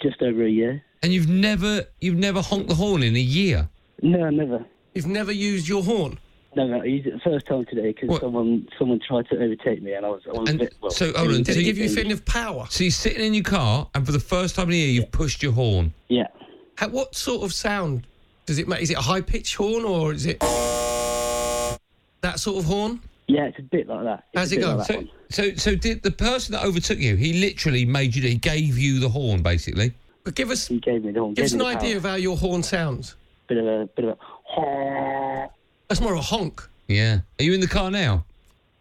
just 0.00 0.22
over 0.22 0.44
a 0.44 0.50
year. 0.50 0.82
And 1.02 1.12
you've 1.12 1.28
never, 1.28 1.84
you've 2.00 2.16
never 2.16 2.40
honked 2.40 2.68
the 2.68 2.74
horn 2.74 3.02
in 3.02 3.14
a 3.14 3.20
year. 3.20 3.68
No, 4.00 4.30
never. 4.30 4.64
You've 4.94 5.06
never 5.06 5.32
used 5.32 5.68
your 5.68 5.82
horn? 5.82 6.18
No, 6.54 6.66
no, 6.66 6.80
I 6.80 6.84
used 6.84 7.06
it 7.06 7.14
the 7.14 7.30
first 7.30 7.46
time 7.46 7.64
today 7.64 7.94
because 7.98 8.20
someone 8.20 8.68
someone 8.78 9.00
tried 9.06 9.26
to 9.28 9.36
overtake 9.36 9.82
me 9.82 9.94
and 9.94 10.04
I 10.04 10.10
was, 10.10 10.20
I 10.26 10.38
was 10.38 10.50
a 10.50 10.54
bit, 10.58 10.74
well, 10.82 10.90
So 10.90 11.10
hold 11.12 11.28
on, 11.32 11.42
Did 11.42 11.56
it 11.56 11.64
give 11.64 11.78
you 11.78 11.86
a 11.86 11.88
feeling 11.88 12.12
of 12.12 12.24
power? 12.26 12.66
So 12.68 12.84
you're 12.84 12.90
sitting 12.90 13.24
in 13.24 13.32
your 13.32 13.42
car, 13.42 13.88
and 13.94 14.04
for 14.04 14.12
the 14.12 14.20
first 14.20 14.54
time 14.54 14.68
in 14.68 14.74
a 14.74 14.76
year, 14.76 14.88
you've 14.88 15.12
pushed 15.12 15.42
your 15.42 15.52
horn. 15.52 15.94
Yeah. 16.08 16.26
How, 16.76 16.88
what 16.88 17.14
sort 17.14 17.42
of 17.42 17.54
sound 17.54 18.06
does 18.46 18.58
it 18.58 18.68
make? 18.68 18.80
Is 18.82 18.90
it 18.90 18.96
a 18.98 19.02
high 19.02 19.20
pitched 19.20 19.54
horn 19.56 19.84
or 19.84 20.12
is 20.12 20.26
it 20.26 20.38
that 22.20 22.38
sort 22.38 22.58
of 22.58 22.64
horn? 22.64 23.00
Yeah, 23.28 23.44
it's 23.44 23.58
a 23.58 23.62
bit 23.62 23.86
like 23.88 24.04
that. 24.04 24.24
It's 24.32 24.38
How's 24.40 24.52
it 24.52 24.56
bit 24.56 24.62
go? 24.62 24.76
like 24.76 24.86
So, 24.86 25.04
so, 25.30 25.54
so 25.54 25.74
did 25.74 26.02
the 26.02 26.10
person 26.10 26.52
that 26.52 26.64
overtook 26.64 26.98
you? 26.98 27.16
He 27.16 27.34
literally 27.40 27.84
made 27.84 28.14
you. 28.14 28.22
He 28.22 28.34
gave 28.36 28.76
you 28.78 29.00
the 29.00 29.08
horn, 29.08 29.42
basically. 29.42 29.92
But 30.24 30.34
give 30.34 30.50
us, 30.50 30.66
He 30.68 30.78
gave 30.78 31.04
me 31.04 31.12
the 31.12 31.20
horn. 31.20 31.34
give 31.34 31.44
us 31.44 31.52
an 31.52 31.62
idea 31.62 31.90
power. 31.92 31.96
of 31.98 32.02
how 32.04 32.14
your 32.16 32.36
horn 32.36 32.62
sounds. 32.62 33.16
Bit 33.48 33.58
of 33.58 33.66
a 33.66 33.86
bit 33.96 34.04
of 34.06 34.18
a. 34.56 35.48
That's 35.88 36.00
more 36.00 36.12
of 36.12 36.18
a 36.18 36.22
honk. 36.22 36.68
Yeah. 36.88 37.20
Are 37.38 37.42
you 37.44 37.54
in 37.54 37.60
the 37.60 37.68
car 37.68 37.90
now? 37.90 38.24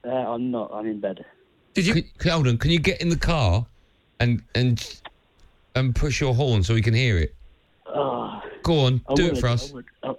Uh, 0.06 0.10
I'm 0.10 0.52
not. 0.52 0.72
I'm 0.74 0.88
in 0.88 1.00
bed. 1.00 1.24
Did 1.74 1.86
you? 1.88 1.94
Can, 1.94 2.04
can- 2.18 2.32
hold 2.32 2.48
on. 2.48 2.58
Can 2.58 2.72
you 2.72 2.80
get 2.80 3.02
in 3.02 3.10
the 3.10 3.18
car 3.18 3.66
and 4.20 4.44
and 4.56 5.02
and 5.76 5.96
push 5.96 6.20
your 6.20 6.34
horn 6.36 6.64
so 6.64 6.74
we 6.74 6.82
can 6.82 6.94
hear 6.94 7.18
it? 7.18 7.34
Oh, 7.94 8.42
Go 8.64 8.80
on, 8.86 9.02
I 9.10 9.14
do 9.16 9.24
would, 9.26 9.38
it 9.38 9.42
for 9.42 9.48
us. 9.48 9.72
Would. 9.72 9.86
Oh, 10.04 10.18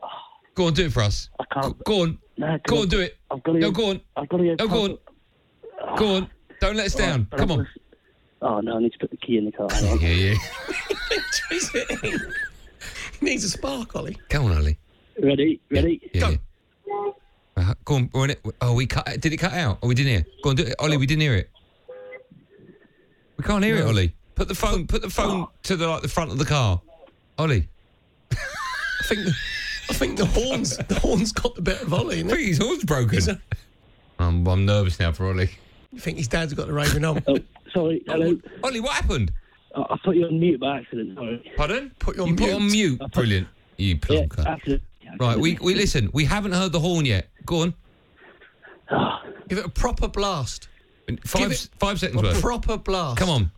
Go 0.54 0.66
on, 0.66 0.74
do 0.74 0.85
it 0.87 0.92
for 0.92 1.02
us. 1.02 1.28
I 1.40 1.44
can't. 1.52 1.78
Go, 1.85 1.94
go 1.96 2.02
on, 2.02 2.18
No, 2.37 2.58
go 2.66 2.76
I've 2.76 2.82
on, 2.82 2.88
do 2.88 3.00
it. 3.00 3.18
I've 3.30 3.42
got 3.42 3.52
to. 3.52 3.58
No, 3.58 3.70
go 3.70 3.90
on. 3.90 4.00
I've 4.16 4.28
got 4.28 4.37
to 4.38 4.44
go. 4.44 4.54
No, 4.64 4.68
go 4.68 4.85
on. 4.85 4.98
Go 5.96 6.14
on. 6.16 6.30
Don't 6.61 6.76
let 6.76 6.87
us 6.87 6.94
down. 6.94 7.26
but 7.30 7.38
Come 7.38 7.50
I've 7.52 7.58
on. 7.58 7.64
got 7.64 7.68
Oh 8.44 8.61
no! 8.61 8.76
I 8.76 8.80
need 8.80 8.92
to 8.92 8.98
put 8.98 9.11
the 9.12 9.16
key 9.16 9.38
in 9.38 9.44
the 9.44 9.52
car. 9.52 9.68
Hang 9.70 9.88
on. 9.92 10.00
Yeah, 10.00 10.08
yeah. 10.08 10.35
Trace 11.32 11.70
it. 11.74 12.20
He 13.20 13.26
needs 13.26 13.44
a 13.44 13.50
spark, 13.50 13.94
Ollie. 13.94 14.16
Go 14.28 14.46
on, 14.46 14.56
Ollie. 14.56 14.76
Ready? 15.22 15.61
Ready? 15.70 16.11
Yeah. 16.12 16.30
yeah. 16.88 17.11
Uh, 17.56 17.74
go 17.85 17.94
on. 17.94 18.11
we're 18.12 18.24
in 18.24 18.30
it. 18.30 18.40
Oh, 18.61 18.74
we 18.74 18.85
cut. 18.87 19.06
Did 19.20 19.32
it 19.32 19.37
cut 19.37 19.52
out? 19.52 19.78
Oh, 19.80 19.87
we 19.87 19.94
didn't 19.94 20.08
hear. 20.11 20.18
it. 20.20 20.42
Go 20.42 20.50
on, 20.50 20.56
do 20.56 20.64
it, 20.64 20.74
Ollie. 20.80 20.96
We 20.96 21.06
didn't 21.06 21.22
hear 21.22 21.37
it. 21.37 21.48
We 23.37 23.44
can't 23.44 23.62
hear 23.62 23.76
it, 23.76 23.85
Ollie. 23.87 24.12
Put 24.35 24.48
the 24.48 24.56
phone. 24.56 24.88
Put 24.88 25.02
the 25.02 25.11
phone 25.11 25.46
to 25.62 25.76
the 25.76 25.87
like 25.87 26.02
the 26.02 26.08
front 26.08 26.32
of 26.32 26.38
the 26.38 26.44
car, 26.44 26.80
Ollie. 27.38 27.68
I 28.30 29.04
think 29.04 29.24
the, 29.24 29.34
I 29.90 29.94
think 29.94 30.16
the 30.18 30.26
horns 30.26 30.76
the 30.76 30.98
horns 30.98 31.32
got 31.32 31.54
the 31.54 31.62
better 31.62 31.84
of 31.84 31.92
Ollie. 31.94 32.18
I 32.18 32.22
innit? 32.22 32.30
think 32.30 32.40
his 32.48 32.58
horn's 32.58 32.84
broken. 32.84 33.18
Is 33.18 33.28
it? 33.28 33.38
I'm, 34.18 34.46
I'm 34.46 34.64
nervous 34.64 34.98
now 35.00 35.12
for 35.12 35.26
Ollie. 35.26 35.50
You 35.92 35.98
think 35.98 36.18
his 36.18 36.28
dad's 36.28 36.54
got 36.54 36.68
the 36.68 36.72
raving 36.72 37.04
on. 37.04 37.22
Oh, 37.26 37.38
sorry. 37.74 38.02
Oh, 38.08 38.12
hello. 38.12 38.38
Ollie, 38.64 38.80
what 38.80 38.92
happened? 38.94 39.32
I 39.74 39.80
I 39.82 39.96
put 40.04 40.16
you 40.16 40.26
on 40.26 40.38
mute 40.38 40.60
by 40.60 40.78
accident. 40.78 41.14
Sorry. 41.16 41.52
Pardon? 41.56 41.90
Put 41.98 42.16
you 42.16 42.22
on 42.22 42.28
You 42.28 42.34
put 42.36 42.44
mute. 42.46 42.54
on 42.54 42.66
mute. 42.70 43.00
Brilliant. 43.12 43.48
You 43.76 43.88
Yeah, 43.88 43.94
plonker. 43.96 44.46
accident. 44.46 44.82
Right, 45.20 45.36
we, 45.38 45.58
we 45.60 45.74
listen. 45.74 46.08
We 46.14 46.24
haven't 46.24 46.52
heard 46.52 46.72
the 46.72 46.80
horn 46.80 47.04
yet. 47.04 47.28
Go 47.44 47.62
on. 47.62 47.74
Give 49.48 49.58
it 49.58 49.64
a 49.66 49.68
proper 49.68 50.08
blast. 50.08 50.68
Five 51.26 51.52
it 51.52 51.68
five 51.78 51.98
seconds 52.00 52.22
worth 52.22 52.30
A 52.32 52.34
worth. 52.34 52.40
proper 52.42 52.76
blast. 52.78 53.18
Come 53.18 53.28
on. 53.28 53.50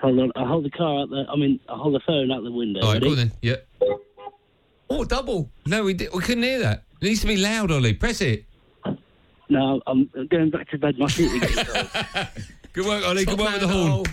Hold 0.00 0.18
on. 0.20 0.32
I 0.36 0.46
hold 0.46 0.64
the 0.64 0.70
car 0.70 1.00
out 1.00 1.10
the. 1.10 1.24
I 1.28 1.36
mean, 1.36 1.60
I 1.68 1.76
hold 1.76 1.94
the 1.94 2.00
phone 2.00 2.30
out 2.30 2.44
the 2.44 2.52
window. 2.52 2.80
All 2.80 2.92
right, 2.92 3.02
go 3.02 3.10
on 3.10 3.16
then. 3.16 3.32
Yeah. 3.42 3.56
Oh, 4.90 5.04
double. 5.04 5.50
No, 5.66 5.84
we 5.84 5.94
did, 5.94 6.12
we 6.12 6.20
couldn't 6.20 6.44
hear 6.44 6.60
that. 6.60 6.84
It 7.00 7.06
needs 7.06 7.20
to 7.20 7.26
be 7.26 7.36
loud, 7.36 7.70
Ollie. 7.70 7.94
Press 7.94 8.20
it. 8.20 8.44
No, 9.50 9.80
I'm 9.86 10.10
going 10.30 10.50
back 10.50 10.68
to 10.70 10.78
bed. 10.78 10.98
My 10.98 11.06
feet 11.08 11.30
are 11.32 11.46
getting 11.46 11.64
cold. 11.64 11.88
Good 12.72 12.86
work, 12.86 13.04
Ollie. 13.04 13.24
Good 13.24 13.38
work 13.38 13.52
with 13.52 13.60
the 13.62 13.66
man, 13.66 13.76
horn. 13.76 14.04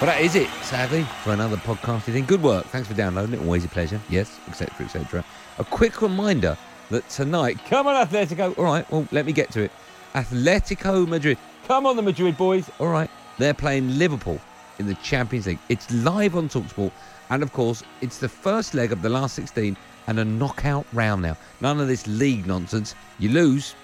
Well, 0.00 0.06
that 0.06 0.20
is 0.20 0.36
it, 0.36 0.48
sadly, 0.62 1.02
for 1.24 1.32
another 1.32 1.56
podcasting 1.56 2.12
thing. 2.12 2.24
Good 2.24 2.42
work. 2.42 2.64
Thanks 2.66 2.86
for 2.86 2.94
downloading 2.94 3.34
it. 3.34 3.40
Always 3.40 3.64
a 3.64 3.68
pleasure. 3.68 4.00
Yes, 4.08 4.38
etc., 4.48 4.86
etc. 4.86 5.24
A 5.58 5.64
quick 5.64 6.00
reminder 6.00 6.56
that 6.90 7.08
tonight, 7.08 7.58
come 7.66 7.86
on, 7.86 8.06
Atletico. 8.06 8.56
All 8.58 8.64
right, 8.64 8.90
well, 8.90 9.06
let 9.12 9.26
me 9.26 9.32
get 9.32 9.50
to 9.52 9.62
it. 9.62 9.72
Atletico 10.14 11.06
Madrid. 11.06 11.38
Come 11.66 11.86
on, 11.86 11.96
the 11.96 12.02
Madrid 12.02 12.36
boys. 12.36 12.70
All 12.78 12.88
right, 12.88 13.10
they're 13.38 13.54
playing 13.54 13.98
Liverpool 13.98 14.40
in 14.78 14.86
the 14.86 14.94
Champions 14.96 15.46
League. 15.46 15.58
It's 15.68 15.90
live 15.90 16.36
on 16.36 16.48
Talksport, 16.48 16.92
and 17.30 17.42
of 17.42 17.52
course, 17.52 17.82
it's 18.00 18.18
the 18.18 18.28
first 18.28 18.74
leg 18.74 18.92
of 18.92 19.02
the 19.02 19.08
last 19.08 19.34
16 19.34 19.76
and 20.06 20.18
a 20.18 20.24
knockout 20.24 20.86
round 20.92 21.22
now. 21.22 21.36
None 21.60 21.80
of 21.80 21.88
this 21.88 22.06
league 22.06 22.46
nonsense. 22.46 22.94
You 23.18 23.28
lose 23.30 23.74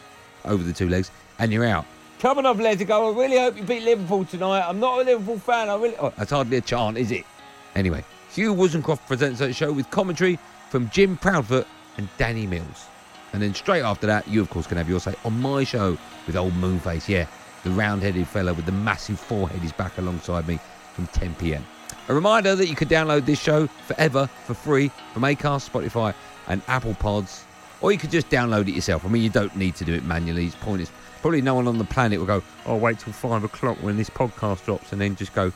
over 0.45 0.63
the 0.63 0.73
two 0.73 0.89
legs, 0.89 1.11
and 1.39 1.53
you're 1.53 1.67
out. 1.67 1.85
Come 2.21 2.39
on, 2.39 2.45
Atletico. 2.45 3.13
I 3.13 3.19
really 3.19 3.39
hope 3.39 3.57
you 3.57 3.63
beat 3.65 3.83
Liverpool 3.83 4.25
tonight. 4.25 4.67
I'm 4.67 4.81
not 4.81 5.01
a 5.01 5.05
Liverpool 5.05 5.39
fan. 5.39 5.69
I 5.69 5.75
really. 5.77 5.97
Oh, 5.99 6.13
that's 6.17 6.31
hardly 6.31 6.57
a 6.57 6.61
chant, 6.63 6.97
is 6.97 7.11
it? 7.11 7.25
Anyway, 7.75 8.05
Hugh 8.33 8.55
Wozencroft 8.55 9.07
presents 9.07 9.41
that 9.41 9.55
show 9.55 9.73
with 9.73 9.91
commentary 9.91 10.39
from 10.71 10.89
Jim 10.91 11.19
Proudfoot 11.19 11.67
and 11.99 12.09
Danny 12.17 12.47
Mills. 12.47 12.87
And 13.35 13.43
then 13.43 13.53
straight 13.53 13.83
after 13.83 14.07
that, 14.07 14.29
you 14.29 14.41
of 14.41 14.49
course 14.49 14.69
can 14.69 14.79
have 14.79 14.89
your 14.89 15.01
say 15.01 15.15
on 15.25 15.41
my 15.43 15.65
show 15.65 15.99
with 16.27 16.37
old 16.37 16.53
Moonface. 16.53 17.09
Yeah, 17.09 17.27
the 17.65 17.71
round-headed 17.71 18.29
fella 18.29 18.55
with 18.55 18.65
the 18.65 18.73
massive 18.73 19.19
forehead 19.19 19.63
is 19.65 19.73
back 19.73 19.99
alongside 19.99 20.47
me 20.47 20.61
from 20.95 21.09
10 21.09 21.35
p.m. 21.35 21.67
A 22.09 22.15
reminder 22.15 22.55
that 22.55 22.69
you 22.69 22.77
can 22.77 22.87
download 22.87 23.27
this 23.27 23.41
show 23.41 23.67
forever 23.67 24.29
for 24.45 24.55
free 24.55 24.89
from 25.13 25.23
Acast, 25.23 25.69
Spotify, 25.69 26.15
and 26.47 26.63
Apple 26.69 26.95
Pods, 26.95 27.45
or 27.81 27.91
you 27.91 27.99
could 27.99 28.13
just 28.13 28.31
download 28.31 28.69
it 28.69 28.75
yourself. 28.75 29.05
I 29.05 29.09
mean, 29.09 29.23
you 29.23 29.31
don't 29.31 29.57
need 29.57 29.75
to 29.77 29.85
do 29.85 29.95
it 29.95 30.05
manually. 30.05 30.47
It's 30.47 30.81
is 30.81 30.93
Probably 31.21 31.43
no 31.43 31.55
one 31.55 31.67
on 31.67 31.79
the 31.79 31.85
planet 31.85 32.19
will 32.21 32.27
go, 32.27 32.43
"Oh, 32.67 32.77
wait 32.77 33.01
till 33.01 33.13
five 33.13 33.43
o'clock 33.43 33.79
when 33.81 33.97
this 33.97 34.11
podcast 34.11 34.65
drops," 34.65 34.93
and 34.93 35.01
then 35.01 35.17
just 35.17 35.35
go. 35.35 35.53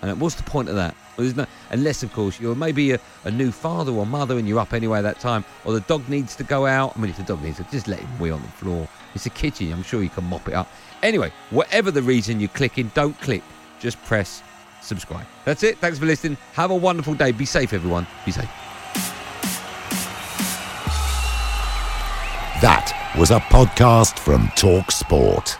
And 0.00 0.18
what's 0.20 0.36
the 0.36 0.44
point 0.44 0.70
of 0.70 0.76
that? 0.76 0.94
Well, 1.20 1.32
no, 1.36 1.46
unless, 1.70 2.02
of 2.02 2.12
course, 2.12 2.40
you're 2.40 2.54
maybe 2.54 2.92
a, 2.92 3.00
a 3.24 3.30
new 3.30 3.52
father 3.52 3.92
or 3.92 4.06
mother 4.06 4.38
and 4.38 4.48
you're 4.48 4.58
up 4.58 4.72
anyway 4.72 4.98
at 4.98 5.02
that 5.02 5.20
time, 5.20 5.44
or 5.64 5.72
the 5.72 5.80
dog 5.80 6.08
needs 6.08 6.34
to 6.36 6.44
go 6.44 6.66
out. 6.66 6.96
I 6.96 7.00
mean, 7.00 7.10
if 7.10 7.16
the 7.16 7.22
dog 7.22 7.42
needs 7.42 7.58
to, 7.58 7.64
just 7.70 7.88
let 7.88 8.00
him 8.00 8.18
wee 8.18 8.30
on 8.30 8.40
the 8.42 8.48
floor. 8.48 8.88
It's 9.14 9.26
a 9.26 9.30
kitchen. 9.30 9.72
I'm 9.72 9.82
sure 9.82 10.02
you 10.02 10.08
can 10.08 10.24
mop 10.24 10.48
it 10.48 10.54
up. 10.54 10.68
Anyway, 11.02 11.32
whatever 11.50 11.90
the 11.90 12.02
reason 12.02 12.40
you're 12.40 12.48
clicking, 12.48 12.90
don't 12.94 13.18
click. 13.20 13.42
Just 13.80 14.02
press 14.04 14.42
subscribe. 14.82 15.26
That's 15.44 15.62
it. 15.62 15.78
Thanks 15.78 15.98
for 15.98 16.06
listening. 16.06 16.36
Have 16.54 16.70
a 16.70 16.76
wonderful 16.76 17.14
day. 17.14 17.32
Be 17.32 17.44
safe, 17.44 17.72
everyone. 17.72 18.06
Be 18.24 18.32
safe. 18.32 18.50
That 22.60 23.14
was 23.18 23.30
a 23.30 23.40
podcast 23.40 24.18
from 24.18 24.50
Talk 24.54 24.90
Sport. 24.90 25.59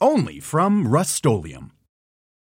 Only 0.00 0.40
from 0.40 0.86
Rust 0.86 1.14